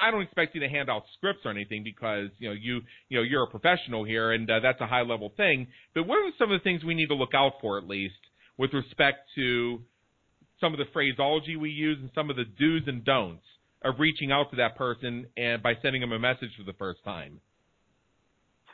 [0.00, 3.18] I don't expect you to hand out scripts or anything because you know you you
[3.18, 5.68] know you're a professional here and uh, that's a high level thing.
[5.94, 8.14] But what are some of the things we need to look out for at least
[8.58, 9.80] with respect to
[10.60, 13.44] some of the phraseology we use and some of the do's and don'ts
[13.82, 17.04] of reaching out to that person and by sending them a message for the first
[17.04, 17.40] time?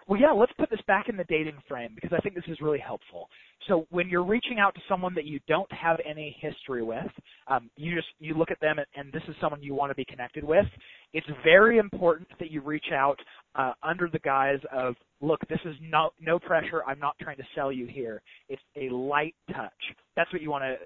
[0.09, 2.61] Well, yeah, let's put this back in the dating frame because I think this is
[2.61, 3.29] really helpful.
[3.69, 7.07] So when you're reaching out to someone that you don't have any history with,
[7.47, 9.95] um, you just you look at them and, and, this is someone you want to
[9.95, 10.67] be connected with.
[11.13, 13.17] It's very important that you reach out
[13.55, 16.83] uh, under the guise of, look, this is no no pressure.
[16.87, 18.23] I'm not trying to sell you here.
[18.49, 19.71] It's a light touch.
[20.17, 20.77] That's what you want to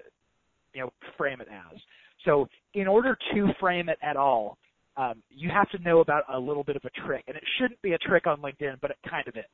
[0.73, 1.79] you know frame it as.
[2.25, 4.57] So in order to frame it at all,
[4.97, 7.81] um, you have to know about a little bit of a trick, and it shouldn't
[7.81, 9.45] be a trick on LinkedIn, but it kind of is.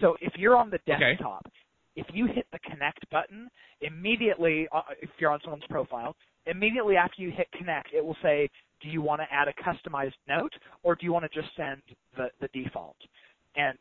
[0.00, 1.54] So if you're on the desktop, okay.
[1.96, 3.48] if you hit the connect button,
[3.82, 8.48] immediately, uh, if you're on someone's profile, immediately after you hit connect, it will say,
[8.80, 11.82] do you want to add a customized note, or do you want to just send
[12.16, 12.96] the, the default?
[13.56, 13.76] And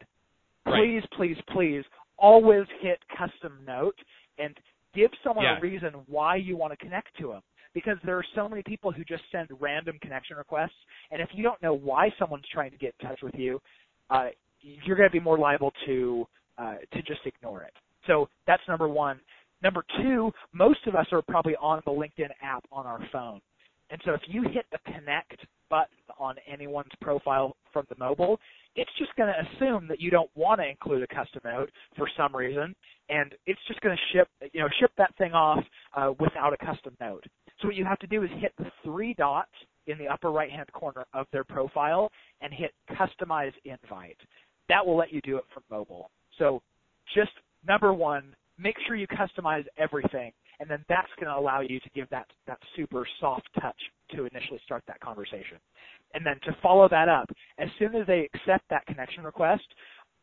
[0.66, 1.10] please, right.
[1.16, 1.84] please, please,
[2.18, 3.96] always hit custom note
[4.40, 4.58] and
[4.96, 5.58] give someone yeah.
[5.58, 7.42] a reason why you want to connect to them
[7.74, 10.72] because there are so many people who just send random connection requests,
[11.12, 13.60] and if you don't know why someone's trying to get in touch with you,
[14.10, 14.28] uh,
[14.62, 16.26] you're going to be more liable to
[16.58, 17.74] uh, to just ignore it.
[18.08, 19.20] So that's number one.
[19.62, 23.42] Number two, most of us are probably on the LinkedIn app on our phone.
[23.90, 25.38] And so if you hit the connect
[25.70, 28.40] button on anyone's profile from the mobile,
[28.76, 32.08] it's just going to assume that you don't want to include a custom note for
[32.16, 32.76] some reason,
[33.10, 35.64] and it's just going to ship, you know, ship that thing off
[35.96, 37.24] uh, without a custom note.
[37.60, 39.52] So what you have to do is hit the three dots
[39.88, 44.18] in the upper right hand corner of their profile and hit customize invite.
[44.70, 46.12] That will let you do it from mobile.
[46.38, 46.62] So
[47.16, 47.32] just
[47.68, 51.90] number one, make sure you customize everything and then that's going to allow you to
[51.94, 53.78] give that that super soft touch
[54.16, 55.58] to initially start that conversation.
[56.14, 57.30] And then to follow that up,
[57.60, 59.66] as soon as they accept that connection request,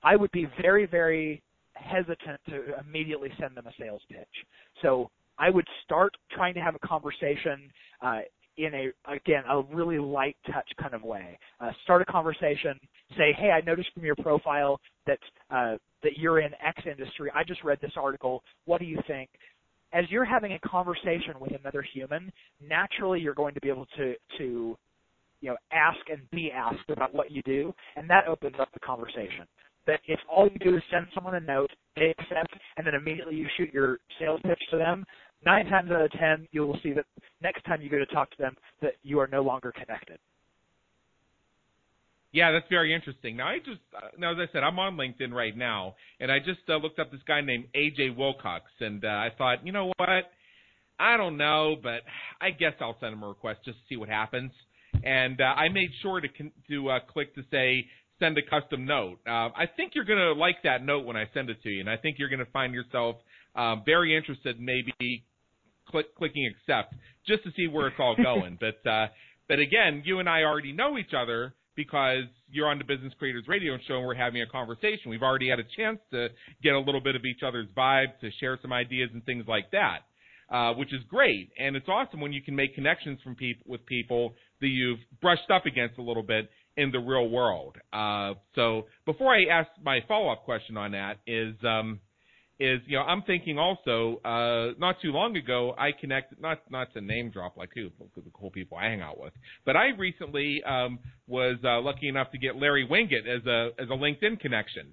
[0.03, 1.43] I would be very, very
[1.75, 4.47] hesitant to immediately send them a sales pitch.
[4.83, 7.71] So I would start trying to have a conversation
[8.01, 8.21] uh,
[8.57, 11.39] in a again a really light touch kind of way.
[11.61, 12.79] Uh, start a conversation.
[13.17, 15.19] Say, hey, I noticed from your profile that
[15.51, 17.31] uh, that you're in X industry.
[17.35, 18.43] I just read this article.
[18.67, 19.31] What do you think?
[19.93, 24.15] As you're having a conversation with another human, naturally you're going to be able to
[24.39, 24.77] to
[25.41, 28.81] you know ask and be asked about what you do, and that opens up the
[28.81, 29.47] conversation
[29.87, 33.35] that if all you do is send someone a note, they accept, and then immediately
[33.35, 35.05] you shoot your sales pitch to them,
[35.45, 37.05] nine times out of ten, you will see that
[37.43, 40.19] next time you go to talk to them, that you are no longer connected.
[42.33, 43.37] Yeah, that's very interesting.
[43.37, 46.41] Now, I just uh, now as I said, I'm on LinkedIn right now, and I
[46.41, 49.93] just uh, looked up this guy named AJ Wilcox, and uh, I thought, you know
[49.99, 50.31] what?
[50.99, 52.03] I don't know, but
[52.41, 54.53] I guess I'll send him a request just to see what happens.
[55.05, 57.87] And uh, I made sure to con- to uh, click to say
[58.19, 59.19] send a custom note.
[59.27, 61.81] Uh, I think you're going to like that note when I send it to you,
[61.81, 63.17] and I think you're going to find yourself
[63.55, 65.25] um, very interested, maybe
[65.89, 66.95] click, clicking accept
[67.27, 68.59] just to see where it's all going.
[68.61, 69.07] but uh,
[69.49, 73.45] but again, you and I already know each other because you're on the Business Creators
[73.49, 75.11] Radio Show and we're having a conversation.
[75.11, 76.29] We've already had a chance to
[76.63, 79.71] get a little bit of each other's vibe, to share some ideas and things like
[79.73, 79.99] that.
[80.51, 83.85] Uh, which is great, and it's awesome when you can make connections from people with
[83.87, 87.77] people that you've brushed up against a little bit in the real world.
[87.93, 92.01] Uh, so before I ask my follow up question on that is um,
[92.61, 96.93] is you know I'm thinking also uh, not too long ago I connected not not
[96.95, 99.33] to name drop like who the cool people I hang out with,
[99.65, 103.89] but I recently um, was uh, lucky enough to get Larry Winget as a as
[103.89, 104.93] a LinkedIn connection.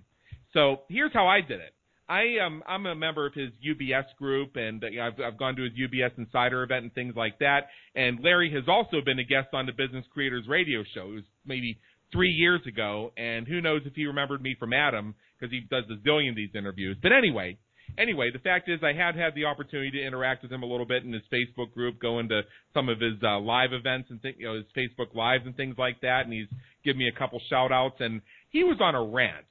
[0.53, 1.73] So here's how I did it.
[2.11, 5.63] I um I'm a member of his UBS group, and uh, I've I've gone to
[5.63, 7.69] his UBS Insider event and things like that.
[7.95, 11.11] And Larry has also been a guest on the Business Creators Radio Show.
[11.11, 11.79] It was maybe
[12.11, 15.85] three years ago, and who knows if he remembered me from Adam because he does
[15.89, 16.97] a zillion of these interviews.
[17.01, 17.57] But anyway,
[17.97, 20.85] anyway, the fact is I had had the opportunity to interact with him a little
[20.85, 22.41] bit in his Facebook group, going to
[22.73, 25.75] some of his uh, live events and th- you know his Facebook lives and things
[25.77, 26.49] like that, and he's
[26.83, 29.47] given me a couple shout outs, and he was on a rant,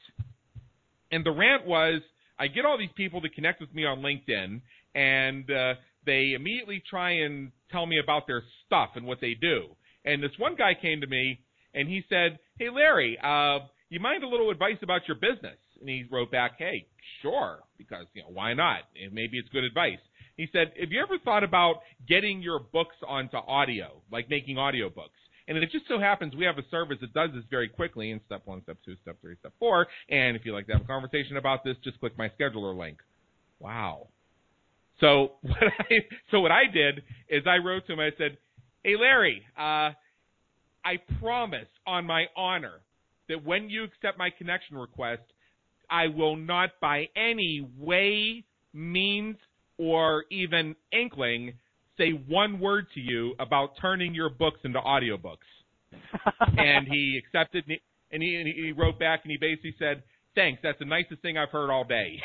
[1.11, 2.03] and the rant was
[2.41, 4.63] I get all these people to connect with me on LinkedIn,
[4.95, 5.75] and uh,
[6.07, 9.77] they immediately try and tell me about their stuff and what they do.
[10.07, 11.41] And this one guy came to me
[11.75, 15.89] and he said, "Hey Larry, uh, you mind a little advice about your business?" And
[15.89, 16.87] he wrote back, "Hey,
[17.21, 18.85] sure, because you know why not?
[19.13, 20.01] Maybe it's good advice."
[20.39, 24.89] He said, "Have you ever thought about getting your books onto audio, like making audio
[24.89, 25.20] books?"
[25.51, 28.21] And it just so happens we have a service that does this very quickly in
[28.25, 29.89] step one, step two, step three, step four.
[30.09, 32.99] And if you'd like to have a conversation about this, just click my scheduler link.
[33.59, 34.07] Wow.
[35.01, 35.95] So what I
[36.31, 37.99] so what I did is I wrote to him.
[37.99, 38.39] I said,
[38.85, 39.91] "Hey Larry, uh,
[40.85, 42.81] I promise on my honor
[43.29, 45.23] that when you accept my connection request,
[45.91, 49.37] I will not by any way, means,
[49.79, 51.55] or even inkling
[52.01, 55.49] say one word to you about turning your books into audiobooks.
[56.57, 57.65] and he accepted,
[58.11, 60.03] and he, and he wrote back and he basically said,
[60.35, 62.21] "Thanks, that's the nicest thing I've heard all day."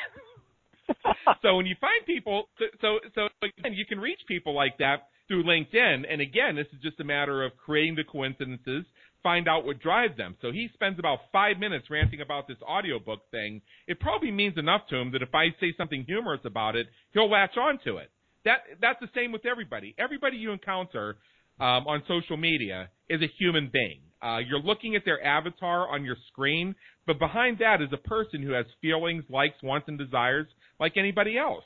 [1.41, 2.49] so when you find people,
[2.79, 6.03] so so again, you can reach people like that through LinkedIn.
[6.09, 8.85] And again, this is just a matter of creating the coincidences,
[9.23, 10.35] find out what drives them.
[10.41, 13.61] So he spends about five minutes ranting about this audiobook thing.
[13.87, 17.29] It probably means enough to him that if I say something humorous about it, he'll
[17.31, 18.11] latch on to it
[18.45, 19.95] that that's the same with everybody.
[19.97, 21.17] Everybody you encounter
[21.59, 23.99] um, on social media is a human being.
[24.21, 26.73] Uh, you're looking at their avatar on your screen,
[27.05, 30.47] but behind that is a person who has feelings, likes, wants, and desires
[30.79, 31.63] like anybody else.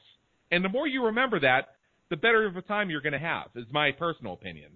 [0.51, 1.75] And the more you remember that,
[2.09, 3.47] the better of a time you're going to have.
[3.55, 4.71] Is my personal opinion.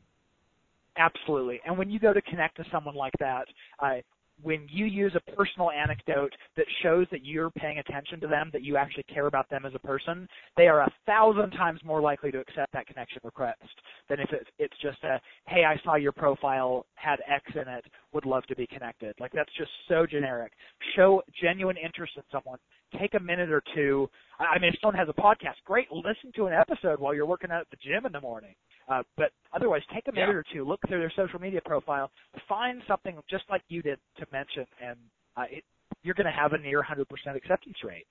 [0.97, 1.59] Absolutely.
[1.65, 3.45] And when you go to connect to someone like that,
[3.79, 3.95] uh,
[4.41, 8.63] when you use a personal anecdote that shows that you're paying attention to them, that
[8.63, 10.27] you actually care about them as a person,
[10.57, 13.61] they are a thousand times more likely to accept that connection request
[14.09, 14.29] than if
[14.59, 18.55] it's just a, hey, I saw your profile had X in it, would love to
[18.55, 19.15] be connected.
[19.19, 20.51] Like that's just so generic.
[20.95, 22.59] Show genuine interest in someone.
[22.99, 24.09] Take a minute or two.
[24.39, 25.91] I mean, if someone has a podcast, great.
[25.91, 28.55] Listen to an episode while you're working out at the gym in the morning.
[28.89, 30.35] Uh, but otherwise, take a minute yeah.
[30.35, 32.11] or two, look through their social media profile,
[32.49, 34.97] find something just like you did to mention, and
[35.37, 35.63] uh, it,
[36.03, 38.05] you're going to have a near 100% acceptance rate.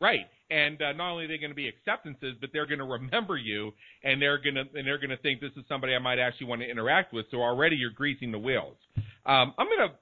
[0.00, 2.84] Right, and uh, not only are they going to be acceptances, but they're going to
[2.84, 3.72] remember you,
[4.04, 6.48] and they're going to and they're going to think this is somebody I might actually
[6.48, 7.24] want to interact with.
[7.30, 8.76] So already you're greasing the wheels.
[9.24, 9.94] Um, I'm going to.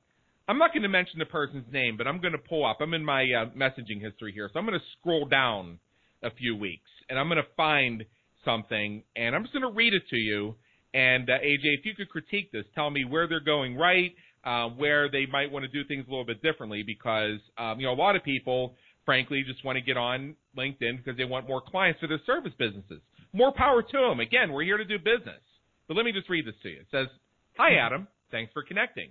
[0.47, 2.79] I'm not going to mention the person's name, but I'm going to pull up.
[2.81, 5.79] I'm in my uh, messaging history here, so I'm going to scroll down
[6.23, 8.05] a few weeks, and I'm going to find
[8.45, 10.55] something, and I'm just going to read it to you.
[10.93, 14.13] And uh, AJ, if you could critique this, tell me where they're going right,
[14.45, 17.87] uh, where they might want to do things a little bit differently, because um, you
[17.87, 18.75] know a lot of people,
[19.07, 22.53] frankly, just want to get on LinkedIn because they want more clients for their service
[22.59, 23.01] businesses.
[23.33, 24.21] More power to them.
[24.21, 25.41] Again, we're here to do business.
[25.89, 26.81] But let me just read this to you.
[26.81, 27.09] It says,
[27.57, 29.11] "Hi Adam, thanks for connecting.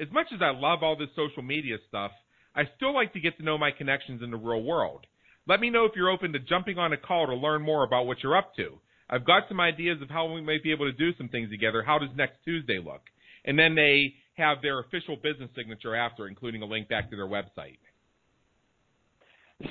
[0.00, 2.10] As much as I love all this social media stuff,
[2.54, 5.06] I still like to get to know my connections in the real world.
[5.46, 8.06] Let me know if you're open to jumping on a call to learn more about
[8.06, 8.78] what you're up to.
[9.10, 11.82] I've got some ideas of how we might be able to do some things together.
[11.82, 13.02] How does next Tuesday look?
[13.44, 17.28] And then they have their official business signature after, including a link back to their
[17.28, 17.78] website.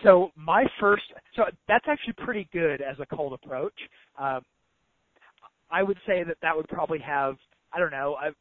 [0.04, 1.04] So my first,
[1.36, 3.74] so that's actually pretty good as a cold approach.
[4.18, 4.42] Um,
[5.72, 7.36] I would say that that would probably have,
[7.74, 8.32] I don't know, a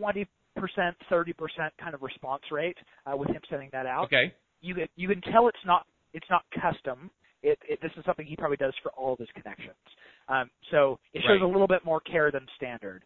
[0.00, 0.26] 20%,
[0.56, 1.34] 30%
[1.80, 2.76] kind of response rate
[3.06, 4.04] uh, with him sending that out.
[4.04, 4.32] Okay.
[4.60, 7.10] You can, you can tell it's not it's not custom.
[7.42, 9.76] It, it, this is something he probably does for all of his connections.
[10.28, 11.42] Um, so it shows right.
[11.42, 13.02] a little bit more care than standard.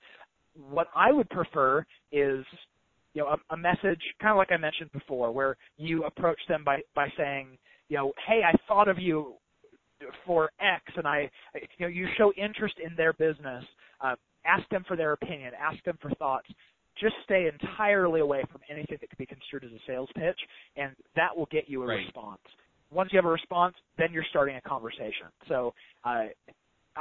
[0.71, 1.81] What I would prefer
[2.11, 2.45] is,
[3.13, 6.65] you know, a, a message kind of like I mentioned before, where you approach them
[6.65, 9.35] by by saying, you know, hey, I thought of you
[10.27, 13.65] for X, and I, you know, you show interest in their business.
[14.01, 15.53] Uh, ask them for their opinion.
[15.59, 16.47] Ask them for thoughts
[17.01, 20.39] just stay entirely away from anything that could be construed as a sales pitch,
[20.77, 22.05] and that will get you a right.
[22.05, 22.41] response
[22.95, 25.27] once you have a response, then you're starting a conversation.
[25.49, 25.75] So
[26.05, 26.25] uh,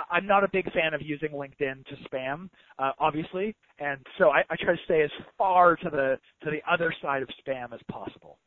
[0.09, 4.39] I'm not a big fan of using LinkedIn to spam, uh, obviously, and so I,
[4.49, 7.79] I try to stay as far to the to the other side of spam as
[7.89, 8.37] possible.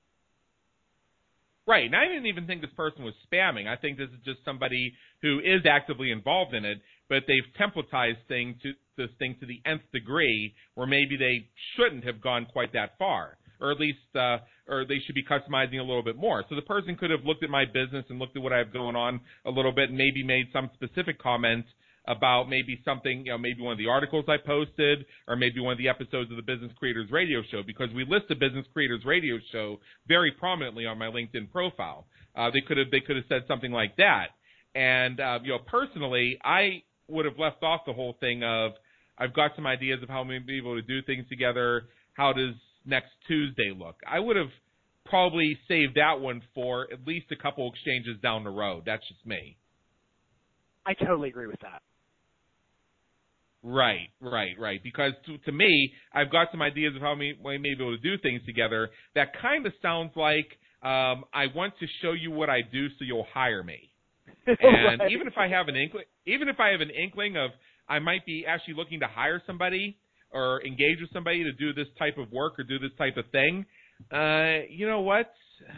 [1.69, 3.67] Right, and I didn't even think this person was spamming.
[3.67, 4.93] I think this is just somebody
[5.23, 9.61] who is actively involved in it, but they've templatized thing to this thing to the
[9.67, 14.39] nth degree, where maybe they shouldn't have gone quite that far or at least uh,
[14.69, 16.45] or they should be customizing a little bit more.
[16.49, 18.73] So the person could have looked at my business and looked at what I have
[18.73, 21.69] going on a little bit, and maybe made some specific comments
[22.09, 25.73] about maybe something, you know, maybe one of the articles I posted, or maybe one
[25.73, 29.05] of the episodes of the Business Creators Radio Show, because we list the Business Creators
[29.05, 32.07] Radio Show very prominently on my LinkedIn profile.
[32.37, 34.29] Uh, they could have they could have said something like that,
[34.75, 38.73] and uh, you know, personally, I would have left off the whole thing of
[39.19, 41.85] I've got some ideas of how we may be able to do things together.
[42.15, 42.55] How does
[42.85, 43.97] next Tuesday look?
[44.07, 44.51] I would have
[45.05, 48.83] probably saved that one for at least a couple exchanges down the road.
[48.85, 49.57] That's just me.
[50.85, 51.83] I totally agree with that.
[53.63, 54.81] Right, right, right.
[54.83, 57.97] Because to, to me, I've got some ideas of how we, we may be able
[57.97, 58.91] to do things together.
[59.15, 60.47] That kind of sounds like
[60.83, 63.91] um, I want to show you what I do, so you'll hire me.
[64.47, 65.11] And right.
[65.11, 67.51] even if I have an inkling, even if I have an inkling of
[67.89, 69.97] I might be actually looking to hire somebody,
[70.33, 73.25] or engage with somebody to do this type of work or do this type of
[73.33, 73.65] thing,
[74.13, 75.33] uh, you know what?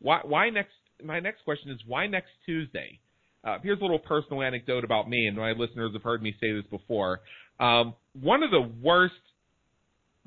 [0.00, 0.74] Why, why next?
[1.04, 3.00] My next question is why next Tuesday?
[3.42, 6.52] Uh, here's a little personal anecdote about me, and my listeners have heard me say
[6.52, 7.18] this before.
[7.58, 9.14] Um, one of the worst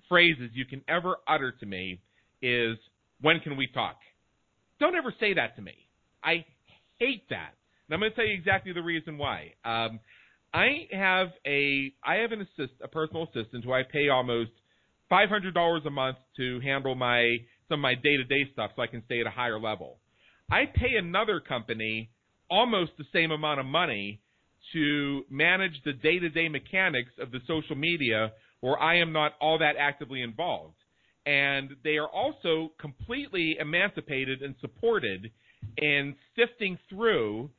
[0.10, 2.02] phrases you can ever utter to me
[2.42, 2.78] is,
[3.22, 3.96] "When can we talk?"
[4.82, 5.88] Don't ever say that to me.
[6.22, 6.44] I
[7.02, 7.56] hate that.
[7.88, 9.54] And I'm going to tell you exactly the reason why.
[9.66, 10.00] Um,
[10.54, 14.52] I have a I have an assist a personal assistant who I pay almost
[15.10, 17.38] five hundred dollars a month to handle my
[17.70, 19.98] some of my day to day stuff so I can stay at a higher level.
[20.52, 22.10] I pay another company
[22.50, 24.22] almost the same amount of money
[24.74, 29.34] to manage the day to day mechanics of the social media where I am not
[29.40, 30.76] all that actively involved.
[31.26, 35.32] And they are also completely emancipated and supported
[35.78, 37.50] in sifting through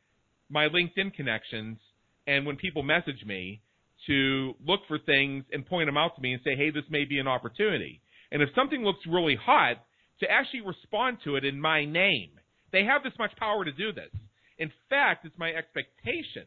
[0.49, 1.79] my LinkedIn connections
[2.27, 3.61] and when people message me
[4.07, 7.05] to look for things and point them out to me and say, hey, this may
[7.05, 8.01] be an opportunity.
[8.31, 9.77] And if something looks really hot,
[10.23, 12.31] to actually respond to it in my name.
[12.73, 14.11] They have this much power to do this.
[14.59, 16.47] In fact, it's my expectation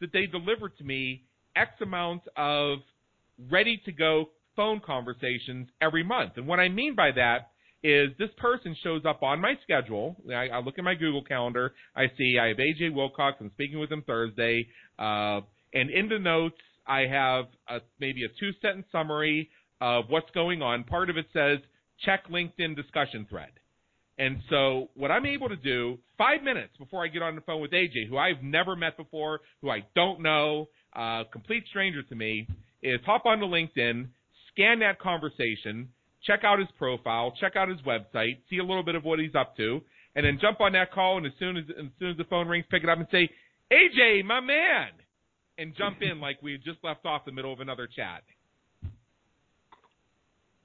[0.00, 1.24] that they deliver to me
[1.54, 2.78] X amount of
[3.50, 6.32] ready to go phone conversations every month.
[6.36, 7.51] And what I mean by that
[7.82, 10.16] is this person shows up on my schedule.
[10.28, 11.72] I, I look at my Google Calendar.
[11.96, 13.38] I see I have AJ Wilcox.
[13.40, 14.66] I'm speaking with him Thursday.
[14.98, 15.40] Uh,
[15.74, 20.62] and in the notes, I have a, maybe a two sentence summary of what's going
[20.62, 20.84] on.
[20.84, 21.58] Part of it says
[22.04, 23.50] check LinkedIn discussion thread.
[24.18, 27.60] And so what I'm able to do five minutes before I get on the phone
[27.60, 32.14] with AJ, who I've never met before, who I don't know, uh, complete stranger to
[32.14, 32.46] me,
[32.82, 34.08] is hop onto LinkedIn,
[34.52, 35.88] scan that conversation,
[36.26, 39.34] check out his profile, check out his website, see a little bit of what he's
[39.34, 39.80] up to,
[40.14, 41.18] and then jump on that call.
[41.18, 43.28] And as soon as as soon as the phone rings, pick it up and say,
[43.70, 44.90] "AJ, my man,"
[45.58, 48.22] and jump in like we just left off the middle of another chat.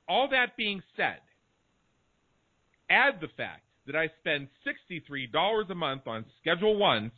[0.07, 1.19] All that being said,
[2.89, 7.13] add the fact that I spend $63 a month on Schedule Once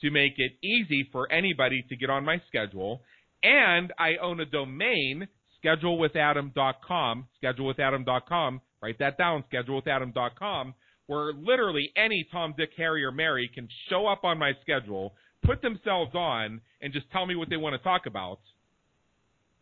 [0.00, 3.02] to make it easy for anybody to get on my schedule.
[3.42, 5.26] And I own a domain,
[5.64, 8.60] schedulewithadam.com, schedulewithadam.com.
[8.82, 10.74] Write that down, schedulewithadam.com,
[11.06, 15.60] where literally any Tom, Dick, Harry, or Mary can show up on my schedule, put
[15.62, 18.40] themselves on, and just tell me what they want to talk about.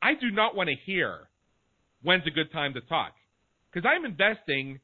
[0.00, 1.28] I do not want to hear
[2.02, 3.12] when's a good time to talk
[3.72, 4.78] because I'm investing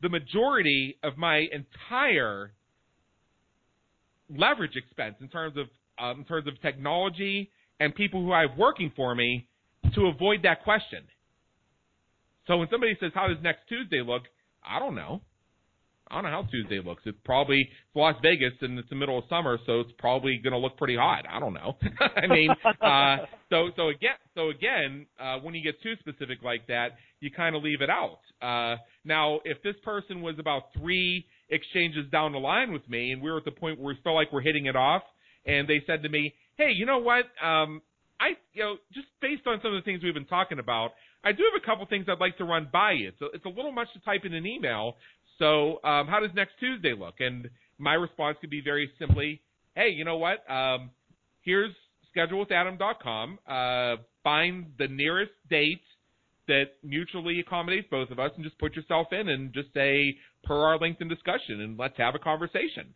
[0.00, 2.52] the majority of my entire
[4.28, 5.66] leverage expense in terms of
[6.02, 9.46] um, in terms of technology and people who I have working for me
[9.94, 11.04] to avoid that question.
[12.46, 14.22] So when somebody says, "How does next Tuesday look?"
[14.64, 15.22] I don't know.
[16.12, 17.02] I don't know how Tuesday looks.
[17.06, 20.52] It's probably it's Las Vegas and it's the middle of summer, so it's probably going
[20.52, 21.24] to look pretty hot.
[21.30, 21.76] I don't know.
[22.16, 22.50] I mean,
[22.82, 23.16] uh,
[23.48, 26.90] so so again, so again, uh, when you get too specific like that,
[27.20, 28.18] you kind of leave it out.
[28.42, 33.22] Uh, now, if this person was about three exchanges down the line with me, and
[33.22, 35.02] we were at the point where we felt like we're hitting it off,
[35.46, 37.24] and they said to me, "Hey, you know what?
[37.42, 37.80] Um,
[38.22, 40.92] I, you know, just based on some of the things we've been talking about,
[41.24, 43.10] I do have a couple things I'd like to run by you.
[43.18, 44.94] So it's a little much to type in an email.
[45.38, 47.14] So um, how does next Tuesday look?
[47.18, 49.40] And my response could be very simply,
[49.74, 50.48] hey, you know what?
[50.48, 50.90] Um,
[51.40, 51.72] here's
[52.16, 53.38] schedulewithadam.com.
[53.46, 55.82] Uh, find the nearest date
[56.46, 60.54] that mutually accommodates both of us and just put yourself in and just say per
[60.54, 62.94] our LinkedIn discussion and let's have a conversation.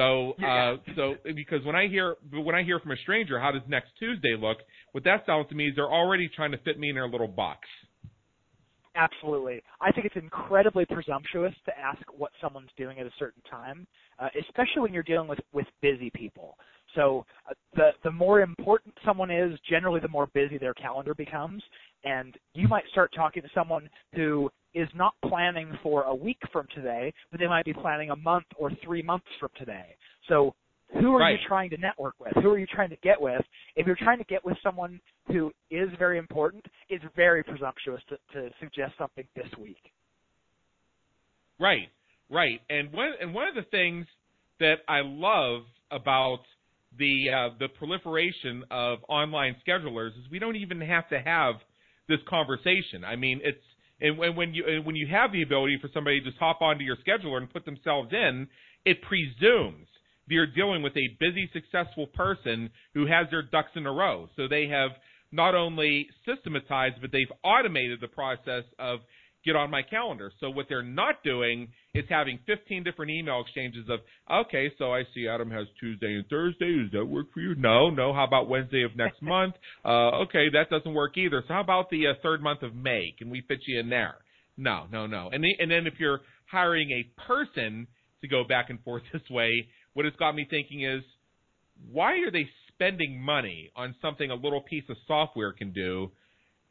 [0.00, 3.60] So, uh, so because when I hear when I hear from a stranger, how does
[3.68, 4.56] next Tuesday look?
[4.92, 7.28] What that sounds to me is they're already trying to fit me in their little
[7.28, 7.68] box.
[8.96, 9.62] Absolutely.
[9.80, 13.86] I think it's incredibly presumptuous to ask what someone's doing at a certain time,
[14.18, 16.56] uh, especially when you're dealing with, with busy people.
[16.96, 21.62] So uh, the the more important someone is, generally the more busy their calendar becomes,
[22.04, 26.66] and you might start talking to someone who is not planning for a week from
[26.74, 29.96] today, but they might be planning a month or three months from today.
[30.28, 30.54] So
[30.94, 31.32] who are right.
[31.32, 32.32] you trying to network with?
[32.42, 33.42] Who are you trying to get with?
[33.76, 38.16] If you're trying to get with someone who is very important, it's very presumptuous to,
[38.34, 39.92] to suggest something this week.
[41.60, 41.88] Right,
[42.30, 42.60] right.
[42.68, 44.06] And one and one of the things
[44.58, 46.40] that I love about
[46.98, 51.56] the uh, the proliferation of online schedulers is we don't even have to have
[52.08, 53.04] this conversation.
[53.04, 53.58] I mean, it's
[54.00, 56.62] and when, when you and when you have the ability for somebody to just hop
[56.62, 58.48] onto your scheduler and put themselves in,
[58.84, 59.86] it presumes
[60.28, 64.28] that you're dealing with a busy, successful person who has their ducks in a row.
[64.36, 64.92] So they have
[65.32, 69.00] not only systematized, but they've automated the process of
[69.44, 70.32] get on my calendar.
[70.40, 74.00] So what they're not doing is having 15 different email exchanges of,
[74.46, 76.82] okay, so I see Adam has Tuesday and Thursday.
[76.82, 77.54] Does that work for you?
[77.56, 78.12] No, no.
[78.12, 79.54] How about Wednesday of next month?
[79.84, 81.42] Uh, okay, that doesn't work either.
[81.46, 83.14] So how about the uh, third month of May?
[83.18, 84.16] Can we fit you in there?
[84.56, 85.30] No, no, no.
[85.32, 86.20] And the, and then if you're
[86.50, 87.86] hiring a person
[88.20, 91.02] to go back and forth this way, what it's got me thinking is,
[91.90, 96.10] why are they spending money on something a little piece of software can do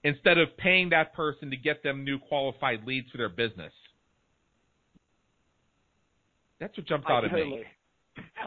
[0.03, 3.73] instead of paying that person to get them new qualified leads for their business?
[6.59, 7.63] That's what jumps out I at me.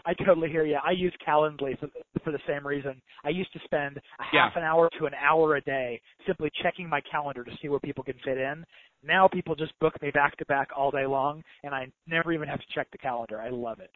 [0.04, 0.78] I totally hear you.
[0.84, 1.88] I use Calendly for,
[2.22, 3.00] for the same reason.
[3.24, 4.58] I used to spend a half Yeah.
[4.58, 8.04] an hour to an hour a day simply checking my calendar to see where people
[8.04, 8.64] can fit in.
[9.02, 12.48] Now people just book me back to back all day long, and I never even
[12.48, 13.40] have to check the calendar.
[13.40, 13.90] I love it.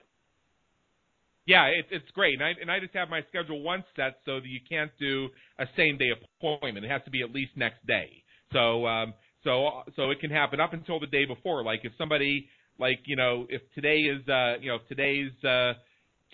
[1.47, 4.41] Yeah, it, it's great, and I, and I just have my schedule once set so
[4.41, 5.29] that you can't do
[5.59, 6.85] a same day appointment.
[6.85, 8.25] It has to be at least next day.
[8.53, 11.63] So um, so so it can happen up until the day before.
[11.63, 15.75] Like if somebody like you know if today is uh, you know today's uh,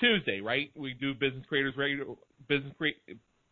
[0.01, 0.71] Tuesday, right?
[0.75, 2.17] We do business creators radio
[2.49, 2.97] business create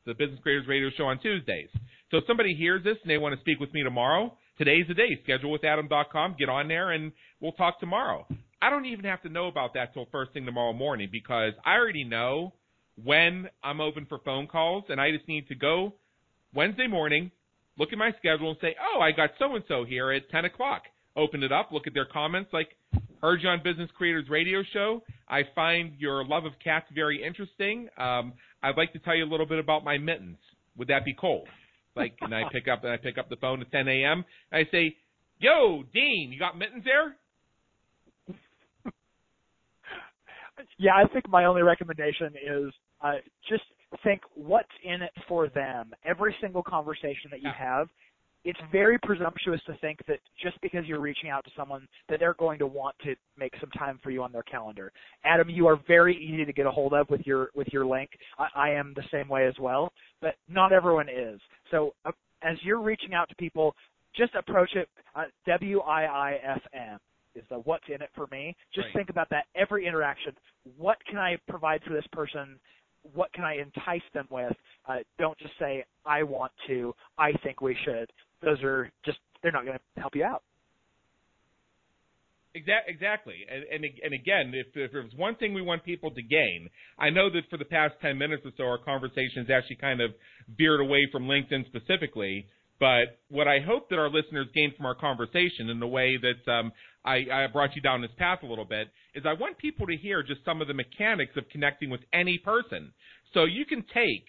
[0.07, 1.69] the business creators radio show on Tuesdays.
[2.11, 4.95] So if somebody hears this and they want to speak with me tomorrow, today's the
[4.95, 5.21] day.
[5.29, 6.37] Schedulewithadam.com.
[6.39, 8.27] Get on there and we'll talk tomorrow.
[8.63, 11.75] I don't even have to know about that till first thing tomorrow morning because I
[11.77, 12.53] already know
[13.03, 15.95] when I'm open for phone calls, and I just need to go
[16.55, 17.31] Wednesday morning,
[17.79, 20.45] look at my schedule, and say, "Oh, I got so and so here at 10
[20.45, 20.83] o'clock."
[21.17, 22.77] Open it up, look at their comments, like,
[23.23, 25.03] "Heard you on Business Creators Radio Show.
[25.29, 27.89] I find your love of cats very interesting.
[27.97, 30.39] Um, I'd like to tell you a little bit about my mittens.
[30.77, 31.47] Would that be cool?"
[31.97, 34.25] Like, and I pick up and I pick up the phone at 10 a.m.
[34.53, 34.97] And I say,
[35.39, 37.17] "Yo, Dean, you got mittens there?"
[40.79, 43.15] Yeah, I think my only recommendation is uh,
[43.49, 43.63] just
[44.03, 45.93] think what's in it for them.
[46.05, 47.89] Every single conversation that you have,
[48.45, 52.35] it's very presumptuous to think that just because you're reaching out to someone that they're
[52.35, 54.93] going to want to make some time for you on their calendar.
[55.25, 58.11] Adam, you are very easy to get a hold of with your with your link.
[58.39, 59.93] I, I am the same way as well,
[60.23, 61.39] but not everyone is.
[61.71, 63.75] So uh, as you're reaching out to people,
[64.17, 66.99] just approach it uh, W I I F M
[67.35, 68.57] is the what's in it for me.
[68.75, 68.95] Just Right.
[68.95, 70.37] think about that every interaction.
[70.77, 72.59] What can I provide for this person?
[73.15, 74.57] What can I entice them with?
[74.87, 76.95] Uh, don't just say I want to.
[77.19, 78.13] I think we should.
[78.43, 80.43] Those are just they're not going to help you out.
[82.57, 86.21] Exac- Exactly, and, and and again, if, if there's one thing we want people to
[86.21, 86.69] gain,
[86.99, 90.01] I know that for the past ten minutes or so, our conversation has actually kind
[90.01, 90.11] of
[90.59, 92.47] veered away from LinkedIn specifically.
[92.81, 96.51] But what I hope that our listeners gain from our conversation, in the way that
[96.51, 96.73] um,
[97.05, 99.97] I, I brought you down this path a little bit, is I want people to
[99.97, 102.93] hear just some of the mechanics of connecting with any person.
[103.35, 104.25] So you can take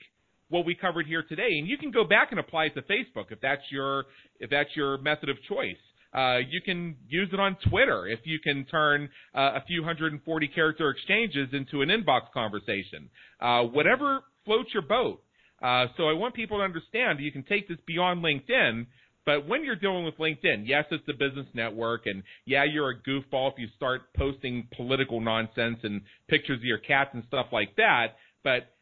[0.50, 3.32] what we covered here today, and you can go back and apply it to Facebook
[3.32, 4.04] if that's your
[4.40, 5.78] if that's your method of choice.
[6.14, 10.12] Uh, you can use it on Twitter if you can turn uh, a few hundred
[10.12, 13.10] and forty character exchanges into an inbox conversation.
[13.40, 15.24] Uh, whatever floats your boat.
[15.62, 18.88] Uh, so I want people to understand you can take this beyond LinkedIn.
[19.24, 22.96] But when you're dealing with LinkedIn, yes, it's a business network, and yeah, you're a
[22.96, 27.76] goofball if you start posting political nonsense and pictures of your cats and stuff like
[27.76, 28.16] that.
[28.44, 28.74] But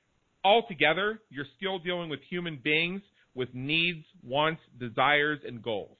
[0.45, 3.01] altogether, you're still dealing with human beings
[3.36, 5.97] with needs, wants, desires, and goals.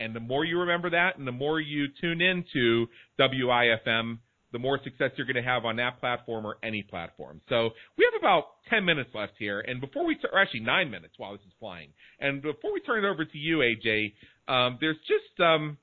[0.00, 2.86] And the more you remember that and the more you tune into
[3.18, 4.18] WIFM,
[4.52, 7.40] the more success you're going to have on that platform or any platform.
[7.48, 9.60] So we have about 10 minutes left here.
[9.60, 11.90] And before we, or actually nine minutes while this is flying.
[12.20, 14.12] And before we turn it over to you, AJ,
[14.48, 15.76] um, there's just, um,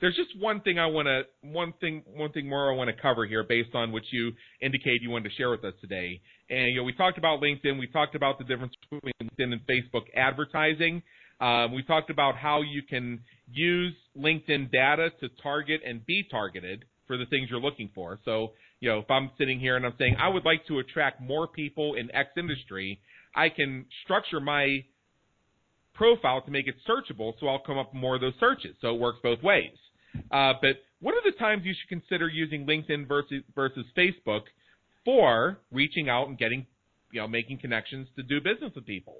[0.00, 3.02] there's just one thing I want to, one thing, one thing more I want to
[3.02, 6.20] cover here based on what you indicated you wanted to share with us today.
[6.48, 7.78] And, you know, we talked about LinkedIn.
[7.78, 11.02] We talked about the difference between LinkedIn and Facebook advertising.
[11.40, 16.84] Um, we talked about how you can use LinkedIn data to target and be targeted
[17.08, 18.20] for the things you're looking for.
[18.24, 21.20] So, you know, if I'm sitting here and I'm saying I would like to attract
[21.20, 23.00] more people in X industry,
[23.34, 24.84] I can structure my
[25.94, 28.76] profile to make it searchable so I'll come up with more of those searches.
[28.80, 29.74] So it works both ways.
[30.30, 34.42] Uh, but what are the times you should consider using LinkedIn versus versus Facebook
[35.04, 36.66] for reaching out and getting,
[37.12, 39.16] you know, making connections to do business with people?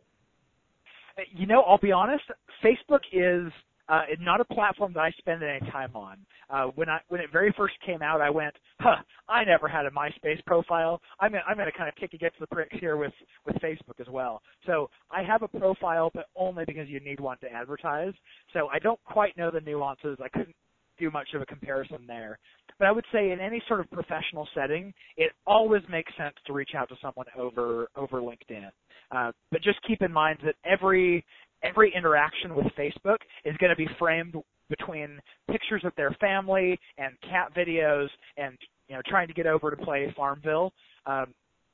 [1.35, 2.25] You know, I'll be honest.
[2.65, 3.53] Facebook is
[3.89, 6.19] uh, it's not a platform that I spend any time on.
[6.51, 8.97] Uh, when I when it very first came out, I went, "Huh,
[9.29, 11.01] I never had a MySpace profile.
[11.21, 13.13] I'm gonna, I'm going to kind of kick against the pricks here with
[13.47, 17.39] with Facebook as well." So I have a profile, but only because you need one
[17.39, 18.13] to advertise.
[18.53, 20.19] So I don't quite know the nuances.
[20.23, 20.55] I couldn't
[20.99, 22.39] do much of a comparison there.
[22.79, 26.53] But I would say in any sort of professional setting, it always makes sense to
[26.53, 28.69] reach out to someone over over LinkedIn.
[29.11, 31.25] Uh, but just keep in mind that every
[31.63, 34.35] every interaction with Facebook is going to be framed
[34.69, 35.19] between
[35.51, 38.57] pictures of their family and cat videos and
[38.89, 40.73] you know trying to get over to play Farmville.
[41.07, 41.27] Um,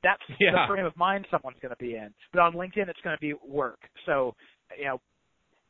[0.03, 0.51] that's Yeah.
[0.51, 2.13] the frame of mind someone's going to be in.
[2.31, 3.79] But on LinkedIn, it's going to be work.
[4.05, 4.35] So
[4.77, 5.01] you know,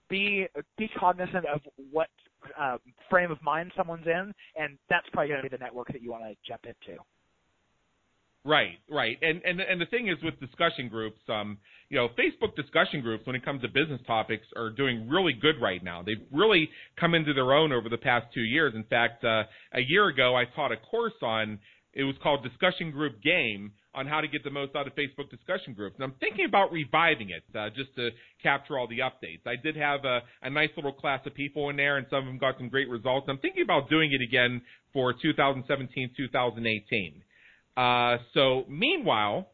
[0.09, 0.47] be
[0.77, 1.61] be cognizant of
[1.91, 2.09] what
[2.59, 2.77] um,
[3.09, 6.11] frame of mind someone's in, and that's probably going to be the network that you
[6.11, 6.99] want to jump into.
[8.47, 11.57] Right, right, and and and the thing is with discussion groups, um,
[11.89, 15.55] you know, Facebook discussion groups when it comes to business topics are doing really good
[15.59, 16.03] right now.
[16.03, 16.69] They've really
[16.99, 18.75] come into their own over the past two years.
[18.75, 21.57] In fact, uh, a year ago, I taught a course on
[21.95, 25.31] it was called Discussion Group Game on how to get the most out of Facebook
[25.31, 25.95] discussion groups.
[25.95, 28.09] And I'm thinking about reviving it uh, just to
[28.43, 29.47] capture all the updates.
[29.47, 32.25] I did have a, a nice little class of people in there, and some of
[32.25, 33.27] them got some great results.
[33.27, 34.61] I'm thinking about doing it again
[34.93, 37.23] for 2017, 2018.
[37.77, 39.49] Uh, so meanwhile,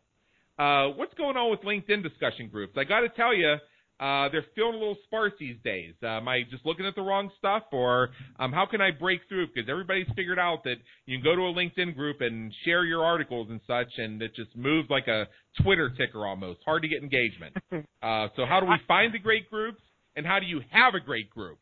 [0.60, 2.74] uh, what's going on with LinkedIn discussion groups?
[2.78, 3.56] I got to tell you,
[4.02, 5.94] uh, they're feeling a little sparse these days.
[6.02, 8.10] Uh, am I just looking at the wrong stuff, or
[8.40, 9.48] um, how can I break through?
[9.54, 13.04] Because everybody's figured out that you can go to a LinkedIn group and share your
[13.04, 15.28] articles and such, and it just moves like a
[15.62, 16.62] Twitter ticker almost.
[16.66, 17.56] Hard to get engagement.
[18.04, 19.80] Uh, so how do we find the great groups,
[20.16, 21.60] and how do you have a great group?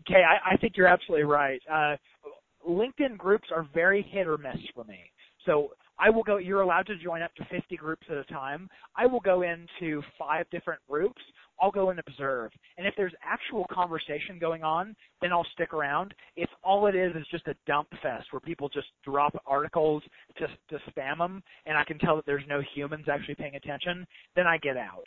[0.00, 1.60] Okay, I, I think you're absolutely right.
[1.72, 1.96] Uh,
[2.68, 5.09] LinkedIn groups are very hit or miss for me.
[5.46, 5.70] So
[6.00, 6.38] I will go.
[6.38, 8.68] You're allowed to join up to 50 groups at a time.
[8.96, 11.20] I will go into five different groups.
[11.60, 12.50] I'll go and observe.
[12.78, 16.14] And if there's actual conversation going on, then I'll stick around.
[16.36, 20.02] If all it is is just a dump fest where people just drop articles
[20.38, 24.06] to to spam them, and I can tell that there's no humans actually paying attention,
[24.34, 25.04] then I get out.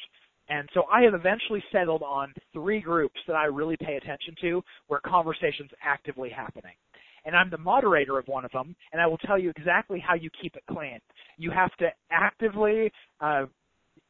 [0.49, 4.61] And so I have eventually settled on three groups that I really pay attention to
[4.87, 6.73] where conversation's actively happening
[7.25, 10.15] and I'm the moderator of one of them, and I will tell you exactly how
[10.15, 10.99] you keep it clean.
[11.37, 13.45] You have to actively uh,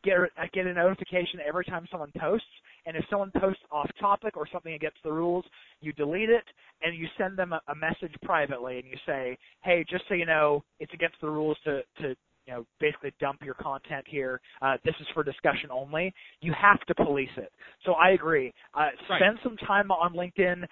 [0.03, 0.17] get
[0.53, 2.47] get a notification every time someone posts,
[2.85, 5.45] and if someone posts off topic or something against the rules,
[5.81, 6.43] you delete it
[6.81, 10.25] and you send them a, a message privately, and you say, "Hey, just so you
[10.25, 14.41] know, it's against the rules to to you know, basically dump your content here.
[14.61, 16.13] Uh, this is for discussion only.
[16.41, 17.49] You have to police it.
[17.85, 18.53] So I agree.
[18.73, 19.21] Uh, Right.
[19.21, 20.65] spend some time on LinkedIn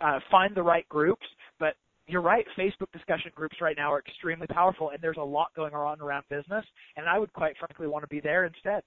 [0.00, 1.26] uh, find the right groups.
[2.06, 5.72] You're right, Facebook discussion groups right now are extremely powerful, and there's a lot going
[5.72, 6.64] on around business.
[6.96, 8.82] And I would quite frankly want to be there instead.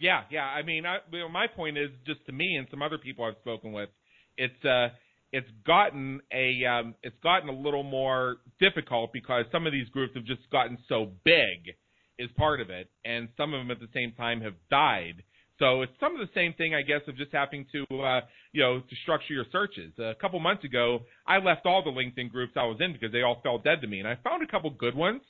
[0.00, 0.44] Yeah, yeah.
[0.44, 3.24] I mean, I, you know, my point is just to me and some other people
[3.24, 3.90] I've spoken with,
[4.36, 4.88] it's uh,
[5.32, 10.14] it's gotten a um, it's gotten a little more difficult because some of these groups
[10.14, 11.74] have just gotten so big
[12.18, 15.22] is part of it, and some of them at the same time have died.
[15.62, 18.60] So it's some of the same thing, I guess, of just having to, uh, you
[18.60, 19.92] know, to structure your searches.
[19.96, 23.22] A couple months ago, I left all the LinkedIn groups I was in because they
[23.22, 25.20] all fell dead to me, and I found a couple good ones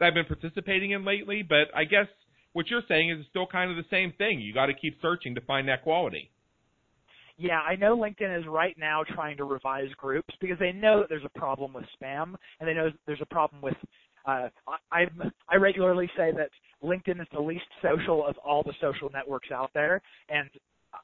[0.00, 1.44] that I've been participating in lately.
[1.44, 2.08] But I guess
[2.52, 4.40] what you're saying is it's still kind of the same thing.
[4.40, 6.32] You got to keep searching to find that quality.
[7.38, 11.08] Yeah, I know LinkedIn is right now trying to revise groups because they know that
[11.08, 13.76] there's a problem with spam and they know there's a problem with
[14.26, 14.48] uh,
[14.90, 15.04] I
[15.48, 16.50] I regularly say that
[16.82, 20.48] LinkedIn is the least social of all the social networks out there, and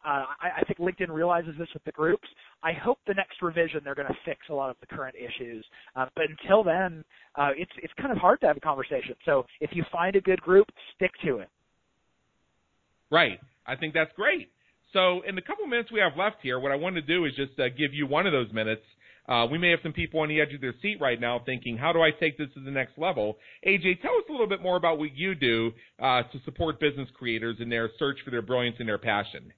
[0.04, 2.26] uh, I, I think LinkedIn realizes this with the groups.
[2.62, 5.64] I hope the next revision they're going to fix a lot of the current issues.
[5.96, 7.04] Uh, but until then,
[7.36, 9.14] uh, it's it's kind of hard to have a conversation.
[9.24, 10.66] So if you find a good group,
[10.96, 11.48] stick to it.
[13.10, 13.38] Right.
[13.66, 14.50] I think that's great.
[14.92, 17.32] So in the couple minutes we have left here, what I want to do is
[17.36, 18.82] just uh, give you one of those minutes
[19.28, 21.76] uh, we may have some people on the edge of their seat right now thinking,
[21.76, 23.38] how do I take this to the next level?
[23.66, 25.70] AJ, tell us a little bit more about what you do
[26.02, 29.52] uh, to support business creators in their search for their brilliance and their passion.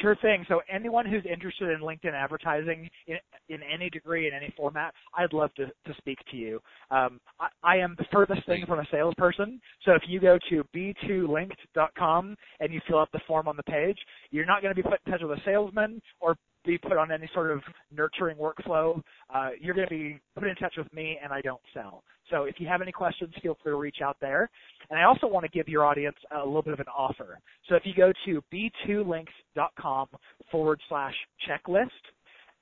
[0.00, 0.44] Sure thing.
[0.48, 3.16] So anyone who's interested in LinkedIn advertising in,
[3.48, 6.60] in any degree, in any format, I'd love to, to speak to you.
[6.90, 9.60] Um, I, I, am the furthest thing from a salesperson.
[9.84, 13.98] So if you go to b2linked.com and you fill out the form on the page,
[14.30, 17.10] you're not going to be put in touch with a salesman or be put on
[17.10, 17.60] any sort of
[17.94, 19.00] nurturing workflow.
[19.32, 22.02] Uh, you're going to be put in touch with me, and I don't sell.
[22.30, 24.48] So if you have any questions, feel free to reach out there.
[24.90, 27.38] And I also want to give your audience a little bit of an offer.
[27.68, 30.08] So if you go to b2linked.com
[30.50, 31.14] forward slash
[31.48, 31.90] checklist,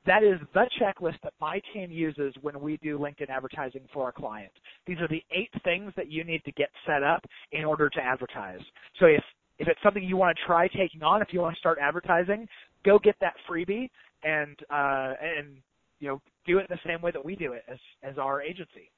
[0.07, 4.13] that is the checklist that my team uses when we do LinkedIn advertising for our
[4.13, 4.55] clients.
[4.87, 8.01] These are the eight things that you need to get set up in order to
[8.01, 8.61] advertise.
[8.99, 9.23] So if
[9.59, 12.49] if it's something you want to try taking on, if you want to start advertising,
[12.85, 13.91] go get that freebie
[14.23, 15.59] and uh, and
[15.99, 18.91] you know do it the same way that we do it as as our agency.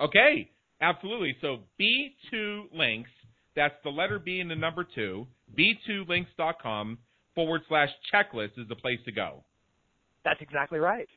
[0.00, 0.50] Okay,
[0.80, 1.36] absolutely.
[1.40, 3.10] So B2 links.
[3.54, 5.26] That's the letter B and the number two.
[5.58, 6.98] B2links.com
[7.34, 9.42] forward slash checklist is the place to go.
[10.24, 11.08] That's exactly right.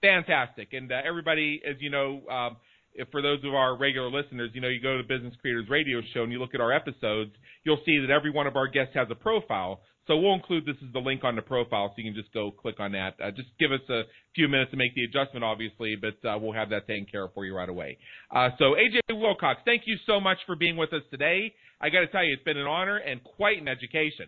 [0.00, 0.72] Fantastic.
[0.72, 2.56] And uh, everybody, as you know, um,
[2.98, 5.66] if for those of our regular listeners, you know, you go to the Business Creators
[5.70, 7.30] Radio Show and you look at our episodes,
[7.64, 9.80] you'll see that every one of our guests has a profile.
[10.08, 12.50] So we'll include this as the link on the profile, so you can just go
[12.50, 13.14] click on that.
[13.22, 14.02] Uh, just give us a
[14.34, 17.34] few minutes to make the adjustment, obviously, but uh, we'll have that taken care of
[17.34, 17.98] for you right away.
[18.34, 21.54] Uh, so AJ Wilcox, thank you so much for being with us today.
[21.80, 24.26] I got to tell you, it's been an honor and quite an education.